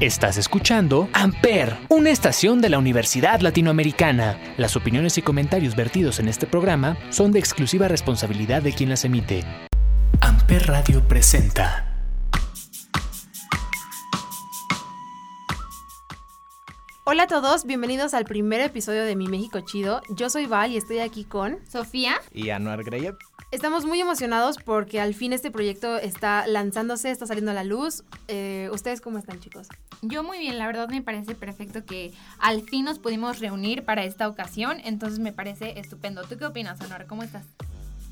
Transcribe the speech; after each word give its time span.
Estás 0.00 0.38
escuchando 0.38 1.10
Amper, 1.12 1.76
una 1.90 2.08
estación 2.08 2.62
de 2.62 2.70
la 2.70 2.78
Universidad 2.78 3.40
Latinoamericana. 3.40 4.40
Las 4.56 4.74
opiniones 4.74 5.18
y 5.18 5.22
comentarios 5.22 5.76
vertidos 5.76 6.20
en 6.20 6.28
este 6.28 6.46
programa 6.46 6.96
son 7.10 7.32
de 7.32 7.38
exclusiva 7.38 7.86
responsabilidad 7.86 8.62
de 8.62 8.72
quien 8.72 8.88
las 8.88 9.04
emite. 9.04 9.44
Amper 10.22 10.68
Radio 10.68 11.06
presenta. 11.06 11.86
Hola 17.04 17.24
a 17.24 17.26
todos, 17.26 17.66
bienvenidos 17.66 18.14
al 18.14 18.24
primer 18.24 18.62
episodio 18.62 19.04
de 19.04 19.16
Mi 19.16 19.26
México 19.26 19.60
Chido. 19.60 20.00
Yo 20.08 20.30
soy 20.30 20.46
Val 20.46 20.70
y 20.70 20.78
estoy 20.78 21.00
aquí 21.00 21.24
con 21.24 21.58
Sofía 21.68 22.14
y 22.32 22.48
Anuar 22.48 22.84
Greyev. 22.84 23.18
Estamos 23.50 23.84
muy 23.84 24.00
emocionados 24.00 24.58
porque 24.64 25.00
al 25.00 25.12
fin 25.12 25.32
este 25.32 25.50
proyecto 25.50 25.96
está 25.96 26.46
lanzándose, 26.46 27.10
está 27.10 27.26
saliendo 27.26 27.50
a 27.50 27.54
la 27.54 27.64
luz. 27.64 28.04
Eh, 28.28 28.70
¿Ustedes 28.72 29.00
cómo 29.00 29.18
están, 29.18 29.40
chicos? 29.40 29.66
Yo 30.02 30.22
muy 30.22 30.38
bien, 30.38 30.56
la 30.56 30.68
verdad 30.68 30.88
me 30.88 31.02
parece 31.02 31.34
perfecto 31.34 31.84
que 31.84 32.12
al 32.38 32.62
fin 32.62 32.84
nos 32.84 33.00
pudimos 33.00 33.40
reunir 33.40 33.84
para 33.84 34.04
esta 34.04 34.28
ocasión, 34.28 34.78
entonces 34.84 35.18
me 35.18 35.32
parece 35.32 35.80
estupendo. 35.80 36.22
¿Tú 36.22 36.38
qué 36.38 36.44
opinas, 36.44 36.80
Anuar? 36.80 37.08
¿Cómo 37.08 37.24
estás? 37.24 37.42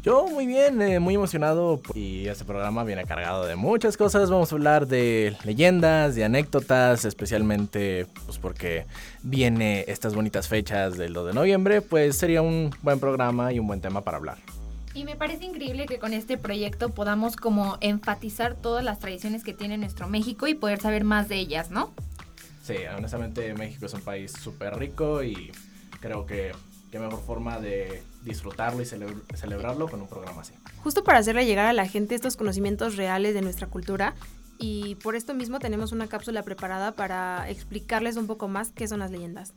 Yo 0.03 0.27
muy 0.27 0.45
bien, 0.45 0.83
eh, 0.83 0.99
muy 0.99 1.15
emocionado 1.15 1.81
y 1.95 2.27
este 2.27 2.45
programa 2.45 2.83
viene 2.83 3.05
cargado 3.05 3.47
de 3.47 3.55
muchas 3.55 3.97
cosas. 3.97 4.31
Vamos 4.31 4.51
a 4.51 4.57
hablar 4.57 4.89
de 4.89 5.37
leyendas, 5.45 6.17
de 6.17 6.25
anécdotas, 6.25 7.05
especialmente 7.05 8.07
pues 8.27 8.39
porque 8.39 8.87
viene 9.23 9.85
estas 9.87 10.17
bonitas 10.17 10.49
fechas 10.49 10.99
del 10.99 11.13
2 11.13 11.29
de 11.29 11.35
noviembre, 11.35 11.81
pues 11.81 12.17
sería 12.17 12.43
un 12.43 12.75
buen 12.83 12.99
programa 12.99 13.53
y 13.53 13.61
un 13.61 13.69
buen 13.69 13.81
tema 13.81 14.03
para 14.03 14.17
hablar. 14.17 14.39
Y 14.99 15.05
me 15.05 15.15
parece 15.15 15.45
increíble 15.45 15.87
que 15.87 16.01
con 16.01 16.13
este 16.13 16.37
proyecto 16.39 16.89
podamos 16.89 17.37
como 17.37 17.79
enfatizar 17.81 18.57
todas 18.57 18.83
las 18.83 18.99
tradiciones 18.99 19.45
que 19.45 19.53
tiene 19.53 19.79
nuestro 19.79 20.09
México 20.09 20.49
y 20.49 20.55
poder 20.55 20.81
saber 20.81 21.05
más 21.05 21.29
de 21.29 21.37
ellas, 21.37 21.71
¿no? 21.71 21.93
Sí, 22.65 22.75
honestamente 22.97 23.55
México 23.55 23.87
es 23.87 23.95
un 23.95 24.01
país 24.01 24.33
súper 24.33 24.77
rico 24.77 25.23
y 25.23 25.53
creo 26.01 26.27
que 26.27 26.51
qué 26.91 26.99
mejor 26.99 27.23
forma 27.25 27.61
de 27.61 28.03
disfrutarlo 28.25 28.83
y 28.83 28.87
celebrarlo 28.87 29.89
con 29.89 30.01
un 30.01 30.09
programa 30.09 30.41
así. 30.41 30.55
Justo 30.83 31.05
para 31.05 31.19
hacerle 31.19 31.47
llegar 31.47 31.67
a 31.67 31.73
la 31.73 31.87
gente 31.87 32.17
estos 32.17 32.37
conocimientos 32.37 32.97
reales 32.97 33.35
de 33.35 33.43
nuestra 33.43 33.69
cultura 33.69 34.17
y 34.59 34.97
por 34.97 35.15
esto 35.15 35.33
mismo 35.33 35.61
tenemos 35.61 35.93
una 35.93 36.09
cápsula 36.09 36.43
preparada 36.43 36.91
para 36.91 37.49
explicarles 37.49 38.17
un 38.17 38.27
poco 38.27 38.49
más 38.49 38.73
qué 38.73 38.89
son 38.89 38.99
las 38.99 39.13
leyendas. 39.13 39.55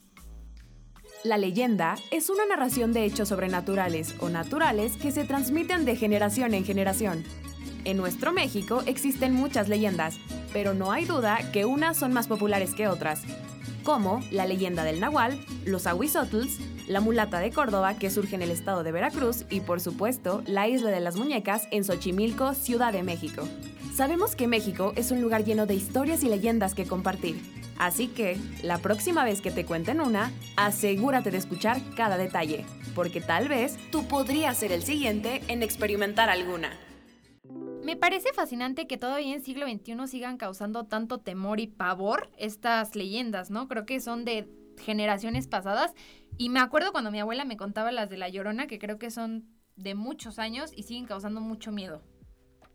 La 1.24 1.38
leyenda 1.38 1.98
es 2.10 2.32
una 2.32 2.48
narración 2.48 2.94
de 2.94 3.06
hechos 3.06 3.30
sobrenaturales 3.30 4.16
o 4.20 4.30
naturales 4.30 4.98
que 4.98 5.12
se 5.12 5.24
transmiten 5.24 5.86
de 5.86 5.96
generación 5.96 6.56
en 6.56 6.66
generación. 6.66 7.24
En 7.86 7.98
nuestro 7.98 8.34
México 8.34 8.82
existen 8.88 9.36
muchas 9.36 9.70
leyendas, 9.70 10.18
pero 10.52 10.74
no 10.74 10.92
hay 10.92 11.06
duda 11.06 11.52
que 11.52 11.66
unas 11.66 11.98
son 11.98 12.12
más 12.12 12.28
populares 12.28 12.74
que 12.74 12.88
otras, 12.88 13.22
como 13.84 14.24
la 14.32 14.48
leyenda 14.48 14.84
del 14.84 15.00
Nahual, 15.00 15.40
los 15.64 15.86
Ahuizotls, 15.86 16.58
la 16.88 17.02
mulata 17.02 17.40
de 17.40 17.52
Córdoba 17.52 18.00
que 18.00 18.10
surge 18.10 18.34
en 18.34 18.42
el 18.42 18.50
estado 18.50 18.82
de 18.82 18.92
Veracruz 18.92 19.46
y 19.52 19.60
por 19.60 19.80
supuesto 19.80 20.42
la 20.48 20.68
isla 20.68 20.90
de 20.90 21.02
las 21.02 21.18
muñecas 21.18 21.68
en 21.70 21.84
Xochimilco, 21.84 22.56
Ciudad 22.56 22.94
de 22.94 23.04
México. 23.04 23.44
Sabemos 23.94 24.36
que 24.36 24.48
México 24.48 24.94
es 24.96 25.12
un 25.12 25.22
lugar 25.22 25.44
lleno 25.44 25.66
de 25.66 25.76
historias 25.76 26.24
y 26.24 26.30
leyendas 26.30 26.74
que 26.74 26.86
compartir, 26.86 27.42
Así 27.82 28.08
que, 28.10 28.38
la 28.62 28.78
próxima 28.78 29.24
vez 29.24 29.42
que 29.42 29.50
te 29.50 29.66
cuenten 29.66 30.02
una, 30.02 30.32
asegúrate 30.56 31.32
de 31.32 31.40
escuchar 31.40 31.82
cada 31.96 32.16
detalle, 32.16 32.64
porque 32.94 33.22
tal 33.22 33.48
vez 33.48 33.76
tú 33.90 34.08
podrías 34.08 34.56
ser 34.56 34.72
el 34.72 34.84
siguiente 34.84 35.42
en 35.48 35.64
experimentar 35.64 36.30
alguna. 36.30 36.78
Me 37.84 37.96
parece 37.96 38.34
fascinante 38.34 38.86
que 38.86 39.00
todavía 39.00 39.34
en 39.34 39.42
siglo 39.42 39.66
XXI 39.66 40.08
sigan 40.08 40.38
causando 40.38 40.84
tanto 40.86 41.22
temor 41.22 41.60
y 41.60 41.66
pavor 41.66 42.30
estas 42.38 42.96
leyendas, 42.96 43.50
¿no? 43.50 43.68
Creo 43.68 43.88
que 43.88 44.00
son 44.00 44.26
de 44.26 44.48
generaciones 44.78 45.48
pasadas. 45.48 45.96
Y 46.38 46.50
me 46.50 46.60
acuerdo 46.60 46.92
cuando 46.92 47.10
mi 47.10 47.20
abuela 47.20 47.46
me 47.46 47.58
contaba 47.58 47.92
las 47.92 48.12
de 48.12 48.18
La 48.18 48.30
Llorona, 48.30 48.68
que 48.68 48.78
creo 48.78 49.00
que 49.00 49.10
son 49.10 49.48
de 49.76 49.96
muchos 49.96 50.38
años 50.38 50.72
y 50.76 50.84
siguen 50.84 51.06
causando 51.06 51.42
mucho 51.42 51.72
miedo. 51.72 52.04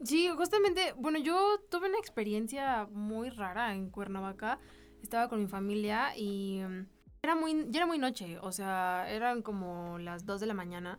Sí, 0.02 0.28
justamente, 0.36 0.94
bueno, 0.96 1.18
yo 1.18 1.58
tuve 1.70 1.88
una 1.88 1.98
experiencia 1.98 2.86
muy 2.92 3.30
rara 3.30 3.74
en 3.74 3.90
Cuernavaca 3.90 4.58
estaba 5.06 5.28
con 5.28 5.40
mi 5.40 5.46
familia 5.46 6.16
y 6.16 6.60
mm, 6.60 6.86
era 7.22 7.34
muy, 7.34 7.66
ya 7.70 7.80
era 7.80 7.86
muy 7.86 7.98
noche, 7.98 8.38
o 8.40 8.52
sea, 8.52 9.06
eran 9.10 9.42
como 9.42 9.98
las 9.98 10.26
2 10.26 10.40
de 10.40 10.46
la 10.46 10.54
mañana. 10.54 10.98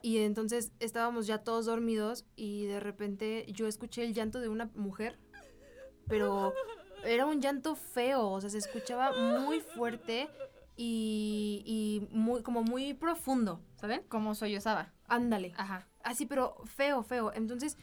Y 0.00 0.18
entonces 0.18 0.72
estábamos 0.78 1.26
ya 1.26 1.38
todos 1.38 1.66
dormidos 1.66 2.24
y 2.36 2.66
de 2.66 2.78
repente 2.78 3.46
yo 3.52 3.66
escuché 3.66 4.04
el 4.04 4.14
llanto 4.14 4.38
de 4.38 4.48
una 4.48 4.70
mujer, 4.74 5.18
pero 6.06 6.54
era 7.04 7.26
un 7.26 7.40
llanto 7.40 7.74
feo, 7.74 8.28
o 8.28 8.40
sea, 8.40 8.48
se 8.50 8.58
escuchaba 8.58 9.12
muy 9.40 9.60
fuerte 9.60 10.28
y, 10.76 11.62
y 11.66 12.16
muy, 12.16 12.42
como 12.42 12.62
muy 12.62 12.94
profundo, 12.94 13.60
¿saben? 13.74 14.02
Como 14.08 14.36
sollozaba. 14.36 14.92
Ándale. 15.08 15.52
Ajá. 15.56 15.88
Así, 16.04 16.26
pero 16.26 16.54
feo, 16.64 17.02
feo. 17.02 17.32
Entonces, 17.34 17.76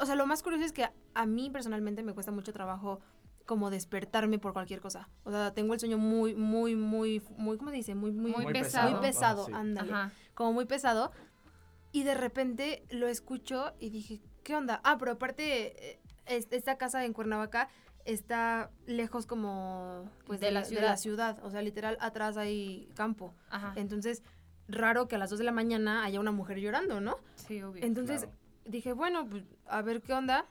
o 0.00 0.06
sea, 0.06 0.14
lo 0.14 0.26
más 0.26 0.42
curioso 0.42 0.64
es 0.64 0.72
que 0.72 0.88
a 1.14 1.26
mí 1.26 1.50
personalmente 1.50 2.02
me 2.02 2.12
cuesta 2.12 2.32
mucho 2.32 2.52
trabajo 2.52 3.00
como 3.46 3.70
despertarme 3.70 4.38
por 4.38 4.52
cualquier 4.52 4.80
cosa. 4.80 5.08
O 5.24 5.30
sea, 5.30 5.52
tengo 5.52 5.74
el 5.74 5.80
sueño 5.80 5.98
muy, 5.98 6.34
muy, 6.34 6.76
muy, 6.76 7.22
muy, 7.36 7.58
¿cómo 7.58 7.70
se 7.70 7.76
dice? 7.76 7.94
Muy, 7.94 8.12
muy, 8.12 8.32
muy 8.32 8.52
pesado. 8.52 8.90
Muy 8.90 9.00
pesado, 9.00 9.46
ah, 9.52 9.60
ándale. 9.60 9.92
Como 10.34 10.52
muy 10.52 10.64
pesado. 10.64 11.12
Y 11.92 12.02
de 12.02 12.14
repente 12.14 12.84
lo 12.90 13.06
escucho 13.06 13.72
y 13.78 13.90
dije, 13.90 14.20
¿qué 14.42 14.56
onda? 14.56 14.80
Ah, 14.82 14.96
pero 14.98 15.12
aparte, 15.12 15.92
eh, 15.92 16.00
esta 16.26 16.76
casa 16.76 17.04
en 17.04 17.12
Cuernavaca 17.12 17.68
está 18.04 18.70
lejos 18.86 19.26
como 19.26 20.10
pues 20.26 20.40
de, 20.40 20.50
la 20.50 20.64
ciudad. 20.64 20.82
de 20.82 20.88
la 20.88 20.96
ciudad. 20.96 21.38
O 21.44 21.50
sea, 21.50 21.62
literal, 21.62 21.96
atrás 22.00 22.36
hay 22.36 22.88
campo. 22.94 23.34
Ajá. 23.50 23.74
Entonces, 23.76 24.22
raro 24.68 25.06
que 25.06 25.16
a 25.16 25.18
las 25.18 25.30
2 25.30 25.38
de 25.38 25.44
la 25.44 25.52
mañana 25.52 26.04
haya 26.04 26.18
una 26.18 26.32
mujer 26.32 26.58
llorando, 26.58 27.00
¿no? 27.00 27.18
Sí, 27.34 27.62
obvio. 27.62 27.84
Entonces, 27.84 28.26
dije, 28.64 28.92
bueno, 28.92 29.28
pues 29.28 29.44
a 29.66 29.82
ver 29.82 30.02
qué 30.02 30.12
onda 30.12 30.46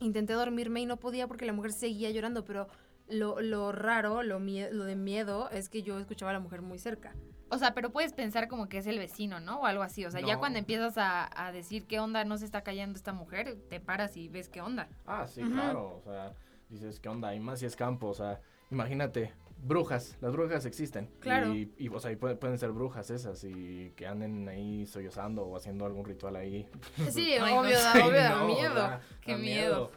intenté 0.00 0.32
dormirme 0.32 0.80
y 0.80 0.86
no 0.86 0.96
podía 0.96 1.26
porque 1.28 1.44
la 1.44 1.52
mujer 1.52 1.72
seguía 1.72 2.10
llorando, 2.10 2.44
pero 2.44 2.68
lo, 3.08 3.40
lo 3.40 3.72
raro, 3.72 4.22
lo, 4.22 4.38
lo 4.38 4.84
de 4.84 4.96
miedo 4.96 5.50
es 5.50 5.68
que 5.68 5.82
yo 5.82 5.98
escuchaba 5.98 6.30
a 6.30 6.34
la 6.34 6.40
mujer 6.40 6.62
muy 6.62 6.78
cerca. 6.78 7.14
O 7.50 7.58
sea, 7.58 7.74
pero 7.74 7.90
puedes 7.90 8.12
pensar 8.12 8.46
como 8.46 8.68
que 8.68 8.78
es 8.78 8.86
el 8.86 8.98
vecino, 8.98 9.40
¿no? 9.40 9.60
O 9.60 9.66
algo 9.66 9.82
así. 9.82 10.04
O 10.06 10.10
sea, 10.10 10.20
ya 10.20 10.38
cuando 10.38 10.58
empiezas 10.58 10.94
a, 10.96 11.50
decir 11.52 11.84
qué 11.86 11.98
onda 11.98 12.24
no 12.24 12.38
se 12.38 12.44
está 12.44 12.62
callando 12.62 12.96
esta 12.96 13.12
mujer, 13.12 13.58
te 13.68 13.80
paras 13.80 14.16
y 14.16 14.28
ves 14.28 14.48
qué 14.48 14.60
onda. 14.60 14.88
Ah, 15.04 15.26
sí, 15.26 15.42
claro. 15.42 15.96
O 15.96 16.02
sea, 16.04 16.32
dices 16.68 17.00
qué 17.00 17.08
onda. 17.08 17.34
Y 17.34 17.40
más 17.40 17.58
si 17.58 17.66
es 17.66 17.74
campo. 17.74 18.06
O 18.06 18.14
sea, 18.14 18.40
imagínate, 18.70 19.34
brujas, 19.62 20.16
las 20.20 20.32
brujas 20.32 20.64
existen. 20.66 21.10
Claro. 21.20 21.54
Y, 21.54 21.88
o 21.88 22.00
sea, 22.00 22.16
pueden, 22.18 22.58
ser 22.58 22.72
brujas 22.72 23.10
esas 23.10 23.44
y 23.44 23.92
que 23.96 24.06
anden 24.06 24.48
ahí 24.48 24.86
sollozando 24.86 25.42
o 25.44 25.56
haciendo 25.56 25.84
algún 25.86 26.04
ritual 26.04 26.36
ahí. 26.36 26.66
Sí, 27.10 27.34
obvio, 27.38 27.78
da, 27.78 28.06
obvio, 28.06 28.20
da 28.20 28.44
miedo. 28.44 29.00
Qué 29.20 29.36
miedo. 29.36 29.90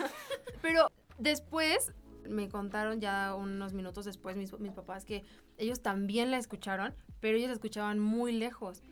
Pero 0.62 0.90
después 1.18 1.92
me 2.28 2.48
contaron 2.48 3.00
ya 3.00 3.34
unos 3.34 3.72
minutos 3.72 4.04
después 4.04 4.36
mis, 4.36 4.58
mis 4.58 4.72
papás 4.72 5.04
que 5.04 5.24
ellos 5.56 5.80
también 5.80 6.30
la 6.30 6.36
escucharon, 6.36 6.94
pero 7.20 7.36
ellos 7.36 7.48
la 7.48 7.54
escuchaban 7.54 7.98
muy 7.98 8.32
lejos. 8.32 8.82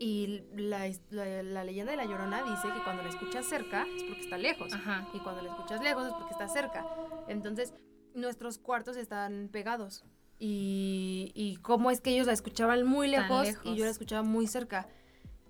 Y 0.00 0.44
la, 0.54 0.88
la, 1.10 1.64
leyenda 1.64 1.90
de 1.90 1.96
la 1.96 2.04
Llorona 2.04 2.44
dice 2.44 2.68
que 2.72 2.84
cuando 2.84 3.02
la 3.02 3.08
escuchas 3.08 3.46
cerca 3.46 3.84
es 3.96 4.04
porque 4.04 4.20
está 4.20 4.38
lejos. 4.38 4.72
Ajá. 4.72 5.08
Y 5.12 5.18
cuando 5.18 5.42
la 5.42 5.50
escuchas 5.50 5.82
lejos 5.82 6.06
es 6.06 6.12
porque 6.12 6.32
está 6.32 6.46
cerca. 6.46 6.86
Entonces, 7.26 7.74
nuestros 8.14 8.58
cuartos 8.58 8.96
están 8.96 9.48
pegados. 9.52 10.04
Y, 10.38 11.32
y 11.34 11.56
cómo 11.56 11.90
es 11.90 12.00
que 12.00 12.10
ellos 12.10 12.26
la 12.26 12.32
escuchaban 12.32 12.86
muy 12.86 13.08
lejos, 13.08 13.48
y 13.64 13.74
yo 13.74 13.84
la 13.84 13.90
escuchaba 13.90 14.22
muy 14.22 14.46
cerca. 14.46 14.88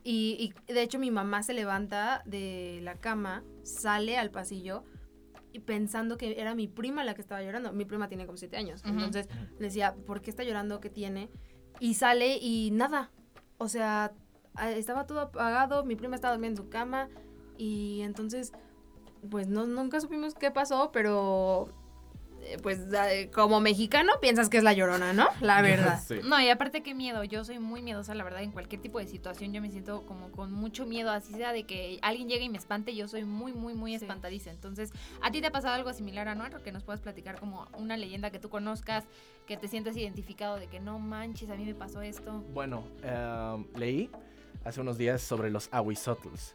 Y, 0.05 0.55
y, 0.67 0.73
de 0.73 0.83
hecho 0.83 0.99
mi 0.99 1.11
mamá 1.11 1.43
se 1.43 1.53
levanta 1.53 2.23
de 2.25 2.81
la 2.83 2.95
cama, 2.95 3.45
sale 3.63 4.17
al 4.17 4.31
pasillo 4.31 4.85
y 5.53 5.61
pensando 5.61 6.17
que 6.17 6.41
era 6.41 6.55
mi 6.55 6.69
prima 6.69 7.05
la 7.05 7.15
que 7.15 7.21
estaba 7.21 7.43
llorando. 7.43 7.73
Mi 7.73 7.85
prima 7.85 8.09
tiene 8.09 8.27
como 8.27 8.39
siete 8.39 8.57
años. 8.57 8.83
Entonces 8.85 9.29
decía, 9.59 9.95
¿por 10.07 10.21
qué 10.21 10.31
está 10.31 10.45
llorando? 10.45 10.81
¿Qué 10.81 10.91
tiene? 10.91 11.29
Y 11.81 11.95
sale 11.95 12.39
y 12.39 12.71
nada. 12.71 13.11
O 13.59 13.69
sea, 13.69 14.13
estaba 14.67 15.07
todo 15.07 15.21
apagado, 15.21 15.85
mi 15.85 15.97
prima 15.97 16.17
estaba 16.17 16.35
durmiendo 16.35 16.61
en 16.61 16.67
su 16.67 16.71
cama 16.71 17.09
y 17.57 18.03
entonces, 18.03 18.53
pues 19.31 19.49
no, 19.49 19.67
nunca 19.67 20.01
supimos 20.01 20.35
qué 20.35 20.51
pasó, 20.51 20.91
pero 20.93 21.69
pues 22.63 22.81
como 23.33 23.61
mexicano 23.61 24.13
piensas 24.21 24.49
que 24.49 24.59
es 24.59 24.65
la 24.65 24.73
llorona, 24.73 25.13
¿no? 25.13 25.29
La 25.41 25.63
verdad. 25.63 26.01
No, 26.25 26.41
y 26.41 26.49
aparte 26.49 26.83
qué 26.83 26.95
miedo, 26.95 27.25
yo 27.25 27.45
soy 27.45 27.59
muy 27.59 27.83
miedosa, 27.83 28.15
la 28.15 28.25
verdad, 28.25 28.43
en 28.43 28.53
cualquier 28.53 28.81
tipo 28.81 28.99
de 28.99 29.07
situación 29.07 29.53
yo 29.53 29.61
me 29.61 29.71
siento 29.71 30.03
como 30.07 30.31
con 30.31 30.53
mucho 30.53 30.87
miedo, 30.87 31.11
así 31.11 31.33
sea 31.35 31.53
de 31.53 31.65
que 31.65 31.99
alguien 32.03 32.29
llegue 32.29 32.45
y 32.45 32.49
me 32.49 32.59
espante, 32.59 32.95
yo 32.95 33.09
soy 33.09 33.25
muy, 33.25 33.53
muy, 33.53 33.75
muy 33.75 33.95
espantadiza. 33.95 34.51
Entonces, 34.51 34.93
¿a 35.23 35.31
ti 35.31 35.41
te 35.41 35.49
ha 35.49 35.53
pasado 35.53 35.75
algo 35.75 35.93
similar, 35.93 36.29
Anuar? 36.29 36.63
Que 36.63 36.73
nos 36.73 36.85
puedas 36.85 37.01
platicar 37.01 37.39
como 37.39 37.69
una 37.77 37.97
leyenda 37.97 38.31
que 38.31 38.39
tú 38.39 38.49
conozcas, 38.49 39.05
que 39.47 39.57
te 39.57 39.69
sientas 39.69 39.97
identificado 39.97 40.57
de 40.57 40.67
que 40.67 40.81
no 40.81 40.99
manches, 40.99 41.51
a 41.51 41.57
mí 41.57 41.65
me 41.65 41.75
pasó 41.75 42.03
esto. 42.03 42.45
Bueno, 42.53 42.85
em, 43.03 43.67
leí 43.77 44.11
hace 44.65 44.81
unos 44.81 44.99
días 44.99 45.23
sobre 45.23 45.51
los 45.51 45.69
ahuizotls. 45.73 46.53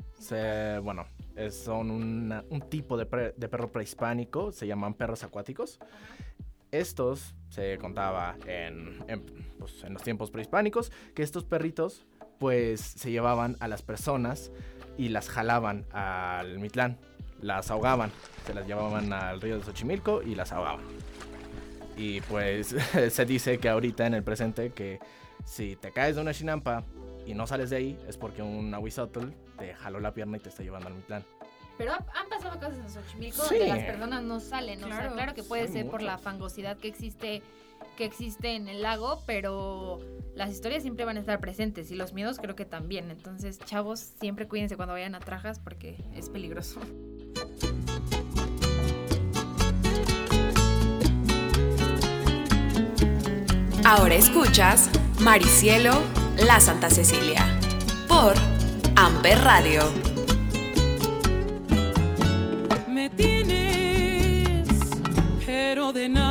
bueno, 0.84 1.06
son 1.52 1.92
un 1.92 2.62
tipo 2.70 2.98
de, 2.98 3.06
perro 3.06 3.72
prehispánico, 3.72 4.52
se 4.52 4.68
llaman 4.68 4.94
perros 4.94 5.24
acuáticos. 5.24 5.80
Estos 6.72 7.36
se 7.50 7.78
contaba 7.78 8.36
pues, 9.60 9.84
en, 9.84 9.94
los 9.94 10.04
tiempos 10.04 10.32
prehispánicos 10.32 10.92
que 11.14 11.22
estos 11.22 11.44
perritos 11.44 12.08
pues 12.40 12.82
se 12.82 13.12
llevaban 13.12 13.58
a 13.60 13.68
las 13.68 13.84
personas 13.84 14.52
y 14.98 15.10
las 15.10 15.30
jalaban 15.30 15.86
al 15.92 16.60
Mitlán, 16.60 16.98
las 17.42 17.70
ahogaban, 17.70 18.12
se 18.46 18.54
las 18.54 18.66
llevaban 18.66 19.14
al 19.14 19.40
río 19.40 19.58
de 19.58 19.64
Xochimilco 19.64 20.24
y 20.24 20.36
las 20.36 20.52
ahogaban. 20.52 20.86
Y 21.96 22.22
pues 22.22 22.76
se 23.10 23.26
dice 23.26 23.60
que 23.60 23.70
ahorita 23.70 24.08
en 24.08 24.16
el 24.16 24.24
presente 24.24 24.72
que 24.72 25.00
si 25.46 25.76
te 25.76 25.92
caes 25.92 26.16
de 26.16 26.22
una 26.22 26.34
chinampa 26.34 26.84
y 27.26 27.34
no 27.34 27.48
sales 27.48 27.70
de 27.70 27.78
ahí, 27.78 28.00
es 28.08 28.18
porque 28.18 28.42
un 28.42 28.74
ahuizotl 28.74 29.30
te 29.58 29.74
jaló 29.74 30.00
la 30.00 30.14
pierna 30.14 30.38
y 30.38 30.40
te 30.40 30.50
está 30.50 30.64
llevando 30.64 30.88
al 30.88 30.96
Mitlán. 30.96 31.24
Pero 31.78 31.94
han 31.94 32.30
pasado 32.30 32.60
cosas 32.60 32.78
en 32.78 32.90
Xochimilco 32.90 33.44
donde 33.44 33.68
las 33.68 33.84
personas 33.84 34.24
no 34.24 34.40
salen. 34.40 34.80
Claro. 34.80 34.94
O 34.94 34.98
sea, 35.00 35.12
claro 35.12 35.34
que 35.34 35.44
puede 35.44 35.68
ser 35.68 35.90
por 35.90 36.02
la 36.02 36.18
fangosidad 36.18 36.78
que 36.78 36.88
existe, 36.88 37.42
que 37.98 38.06
existe 38.06 38.56
en 38.56 38.68
el 38.68 38.84
lago, 38.84 39.24
pero 39.26 40.00
las 40.36 40.52
historias 40.52 40.84
siempre 40.84 41.06
van 41.06 41.18
a 41.18 41.20
estar 41.20 41.40
presentes 41.40 41.90
y 41.90 41.96
los 41.96 42.14
miedos 42.14 42.38
creo 42.38 42.56
que 42.56 42.66
también. 42.66 43.10
Entonces, 43.10 43.60
chavos, 43.60 44.00
siempre 44.00 44.48
cuídense 44.48 44.76
cuando 44.76 44.94
vayan 44.94 45.16
a 45.16 45.20
Trajas 45.20 45.60
porque 45.60 45.98
es 46.14 46.30
peligroso. 46.30 46.80
Ahora 53.86 54.16
escuchas 54.16 54.90
Maricielo, 55.20 55.92
la 56.38 56.60
Santa 56.60 56.90
Cecilia, 56.90 57.46
por 58.08 58.34
Amper 58.96 59.40
Radio. 59.44 59.82
Me 62.88 63.10
tienes, 63.10 64.68
pero 65.46 65.94
de 65.94 66.10
nada 66.10 66.23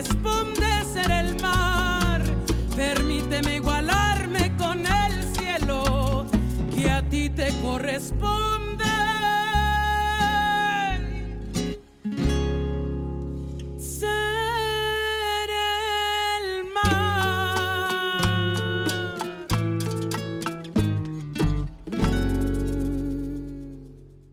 corresponde 0.00 0.84
ser 0.94 1.10
el 1.10 1.40
mar. 1.42 2.22
Permíteme 2.74 3.56
igualarme 3.56 4.56
con 4.56 4.80
el 4.80 5.22
cielo, 5.34 6.26
que 6.74 6.90
a 6.90 7.06
ti 7.06 7.28
te 7.28 7.52
corresponde. 7.60 8.84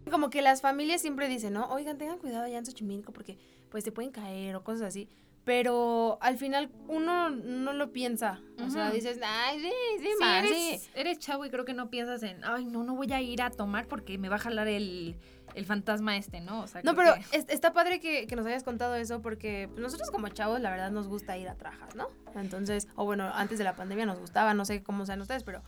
Como 0.10 0.30
que 0.30 0.42
las 0.42 0.62
familias 0.62 1.02
siempre 1.02 1.28
dicen, 1.28 1.54
¿no? 1.54 1.68
Oigan, 1.69 1.98
tengan 1.98 2.18
cuidado 2.19 2.46
allá 2.46 2.58
en 2.58 2.66
Xochimilco 2.66 3.12
porque 3.12 3.38
pues 3.69 3.84
se 3.84 3.92
pueden 3.92 4.12
caer 4.12 4.56
o 4.56 4.64
cosas 4.64 4.88
así. 4.88 5.10
Pero 5.48 6.18
al 6.20 6.38
final 6.38 6.70
uno 6.90 7.30
no 7.30 7.72
lo 7.72 7.94
piensa. 7.94 8.42
O 8.66 8.70
sea, 8.70 8.92
dices, 8.92 9.18
ay, 9.26 9.62
sí, 9.62 9.72
sí, 9.98 10.04
Sí, 10.04 10.10
ma, 10.20 10.40
eres, 10.40 10.52
sí". 10.82 10.90
eres 10.94 11.20
chavo 11.20 11.46
y 11.46 11.50
creo 11.50 11.64
que 11.64 11.74
no 11.74 11.90
piensas 11.90 12.22
en, 12.24 12.44
ay, 12.44 12.66
no, 12.66 12.84
no 12.84 12.96
voy 12.96 13.14
a 13.14 13.22
ir 13.22 13.42
a 13.42 13.50
tomar 13.50 13.88
porque 13.88 14.18
me 14.18 14.28
va 14.28 14.36
a 14.36 14.40
jalar 14.40 14.68
el, 14.68 15.16
el 15.56 15.66
fantasma 15.66 16.18
este, 16.18 16.42
¿no? 16.42 16.64
O 16.64 16.68
sea, 16.68 16.82
No, 16.84 16.96
pero 16.96 17.14
que- 17.14 17.38
es- 17.38 17.46
está 17.48 17.72
padre 17.72 18.02
que, 18.02 18.28
que 18.28 18.36
nos 18.36 18.46
hayas 18.46 18.66
contado 18.66 18.96
eso 18.96 19.22
porque 19.22 19.70
pues, 19.72 19.80
nosotros 19.80 20.12
como 20.12 20.28
chavos 20.28 20.60
la 20.60 20.70
verdad 20.70 20.92
nos 20.92 21.08
gusta 21.08 21.38
ir 21.38 21.48
a 21.48 21.56
trajas, 21.56 21.96
¿no? 21.96 22.08
Entonces, 22.36 22.90
o 22.98 23.06
bueno, 23.06 23.32
antes 23.34 23.58
de 23.58 23.64
la 23.64 23.78
pandemia 23.78 24.06
nos 24.06 24.20
gustaba, 24.20 24.54
no 24.54 24.66
sé 24.66 24.84
cómo 24.84 25.06
sean 25.06 25.22
ustedes, 25.22 25.44
pero 25.44 25.64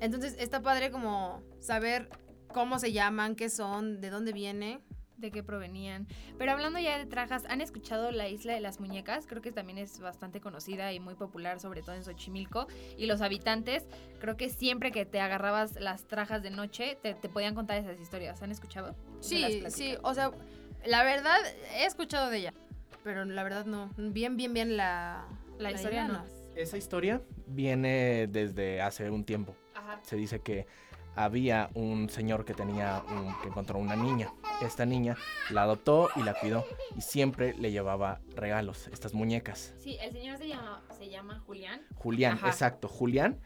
entonces 0.00 0.34
está 0.40 0.60
padre 0.60 0.90
como 0.90 1.40
saber 1.60 2.08
cómo 2.52 2.80
se 2.80 2.90
llaman, 2.90 3.36
qué 3.36 3.48
son, 3.48 4.00
de 4.00 4.10
dónde 4.10 4.32
viene. 4.32 4.80
De 5.20 5.30
qué 5.30 5.42
provenían. 5.42 6.06
Pero 6.38 6.52
hablando 6.52 6.78
ya 6.78 6.98
de 6.98 7.06
trajas, 7.06 7.44
¿han 7.48 7.60
escuchado 7.60 8.10
la 8.10 8.28
isla 8.28 8.54
de 8.54 8.60
las 8.60 8.80
muñecas? 8.80 9.26
Creo 9.26 9.42
que 9.42 9.52
también 9.52 9.78
es 9.78 10.00
bastante 10.00 10.40
conocida 10.40 10.92
y 10.92 11.00
muy 11.00 11.14
popular, 11.14 11.60
sobre 11.60 11.82
todo 11.82 11.94
en 11.94 12.04
Xochimilco. 12.04 12.66
Y 12.96 13.06
los 13.06 13.20
habitantes, 13.20 13.86
creo 14.18 14.36
que 14.36 14.48
siempre 14.48 14.90
que 14.90 15.04
te 15.06 15.20
agarrabas 15.20 15.74
las 15.80 16.04
trajas 16.06 16.42
de 16.42 16.50
noche, 16.50 16.98
te, 17.02 17.14
te 17.14 17.28
podían 17.28 17.54
contar 17.54 17.78
esas 17.78 18.00
historias. 18.00 18.42
¿Han 18.42 18.50
escuchado? 18.50 18.94
¿Me 19.30 19.38
las 19.38 19.52
Sí, 19.52 19.64
sí, 19.68 19.94
o 20.02 20.14
sea, 20.14 20.32
la 20.84 21.04
verdad 21.04 21.38
he 21.76 21.84
escuchado 21.84 22.30
de 22.30 22.38
ella, 22.38 22.54
pero 23.04 23.24
la 23.24 23.42
verdad 23.42 23.66
no. 23.66 23.90
Bien, 23.96 24.36
bien, 24.36 24.54
bien 24.54 24.76
la, 24.76 25.26
La 25.58 25.72
historia 25.72 26.06
idea 26.06 26.08
no. 26.08 26.24
Esa 26.54 26.76
historia 26.76 27.22
viene 27.46 28.26
desde 28.26 28.80
hace 28.80 29.08
un 29.10 29.24
tiempo. 29.24 29.54
Ajá. 29.74 30.00
Se 30.02 30.16
dice 30.16 30.40
que 30.40 30.66
había 31.24 31.70
un 31.74 32.08
señor 32.08 32.44
que 32.44 32.54
tenía 32.54 33.02
un- 33.10 33.34
que 33.40 33.48
encontró 33.48 33.78
una 33.78 33.96
niña. 33.96 34.32
Esta 34.62 34.84
niña 34.86 35.16
la 35.50 35.62
adoptó 35.62 36.10
y 36.16 36.22
la 36.22 36.34
cuidó 36.34 36.64
y 36.96 37.00
siempre 37.00 37.54
le 37.54 37.70
llevaba 37.72 38.20
regalos, 38.34 38.88
estas 38.88 39.14
muñecas. 39.14 39.74
Sí, 39.78 39.96
el 40.00 40.12
señor 40.12 40.36
se 40.38 40.48
llama, 40.48 40.82
se 40.98 41.08
llama 41.08 41.42
Julián. 41.46 41.80
Julián, 41.96 42.34
Ajá. 42.34 42.48
exacto, 42.48 42.88
Julián. 42.88 43.40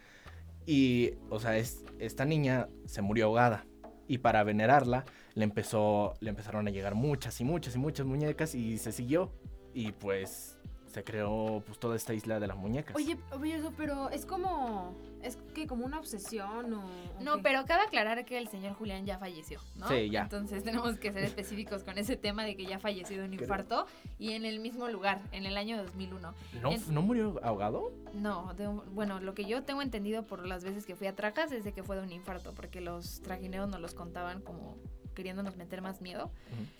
Y, 0.66 1.12
o 1.30 1.38
sea, 1.40 1.56
es, 1.56 1.84
esta 1.98 2.24
niña 2.24 2.68
se 2.86 3.02
murió 3.02 3.26
ahogada. 3.26 3.64
Y 4.08 4.18
para 4.18 4.42
venerarla, 4.44 5.04
le, 5.34 5.44
empezó, 5.44 6.14
le 6.20 6.30
empezaron 6.30 6.66
a 6.68 6.70
llegar 6.70 6.94
muchas 6.94 7.40
y 7.40 7.44
muchas 7.44 7.74
y 7.74 7.78
muchas 7.78 8.06
muñecas 8.06 8.54
y 8.54 8.78
se 8.78 8.92
siguió. 8.92 9.32
Y 9.72 9.92
pues 9.92 10.58
se 10.94 11.02
creó 11.02 11.60
pues 11.66 11.76
toda 11.80 11.96
esta 11.96 12.14
isla 12.14 12.38
de 12.38 12.46
las 12.46 12.56
muñecas. 12.56 12.94
Oye, 12.94 13.16
oye, 13.32 13.56
eso, 13.56 13.72
pero 13.76 14.10
es 14.10 14.24
como, 14.24 14.94
es 15.22 15.36
que 15.52 15.66
como 15.66 15.84
una 15.84 15.98
obsesión 15.98 16.72
o... 16.72 16.84
o 16.84 17.20
No, 17.22 17.36
qué? 17.38 17.42
pero 17.42 17.64
cabe 17.66 17.82
aclarar 17.82 18.24
que 18.24 18.38
el 18.38 18.46
señor 18.46 18.74
Julián 18.74 19.04
ya 19.04 19.18
falleció, 19.18 19.58
¿no? 19.74 19.88
Sí, 19.88 20.08
ya. 20.08 20.22
Entonces 20.22 20.62
tenemos 20.62 20.96
que 20.98 21.12
ser 21.12 21.24
específicos 21.24 21.82
con 21.82 21.98
ese 21.98 22.16
tema 22.16 22.44
de 22.44 22.56
que 22.56 22.64
ya 22.64 22.78
falleció 22.78 23.16
de 23.18 23.24
un 23.24 23.30
Creo- 23.30 23.42
infarto 23.42 23.86
y 24.20 24.34
en 24.34 24.44
el 24.44 24.60
mismo 24.60 24.86
lugar, 24.88 25.20
en 25.32 25.46
el 25.46 25.56
año 25.56 25.76
2001. 25.82 26.32
¿No, 26.62 26.70
en- 26.70 26.94
¿No 26.94 27.02
murió 27.02 27.40
ahogado? 27.42 27.90
No, 28.14 28.54
de 28.54 28.68
un- 28.68 28.94
bueno, 28.94 29.18
lo 29.18 29.34
que 29.34 29.46
yo 29.46 29.64
tengo 29.64 29.82
entendido 29.82 30.22
por 30.22 30.46
las 30.46 30.62
veces 30.62 30.86
que 30.86 30.94
fui 30.94 31.08
a 31.08 31.16
Trajas 31.16 31.50
es 31.50 31.64
de 31.64 31.72
que 31.72 31.82
fue 31.82 31.96
de 31.96 32.02
un 32.02 32.12
infarto, 32.12 32.54
porque 32.54 32.80
los 32.80 33.20
trajineros 33.20 33.68
nos 33.68 33.80
los 33.80 33.94
contaban 33.94 34.40
como 34.42 34.76
queriéndonos 35.14 35.56
meter 35.56 35.80
más 35.80 36.00
miedo. 36.00 36.30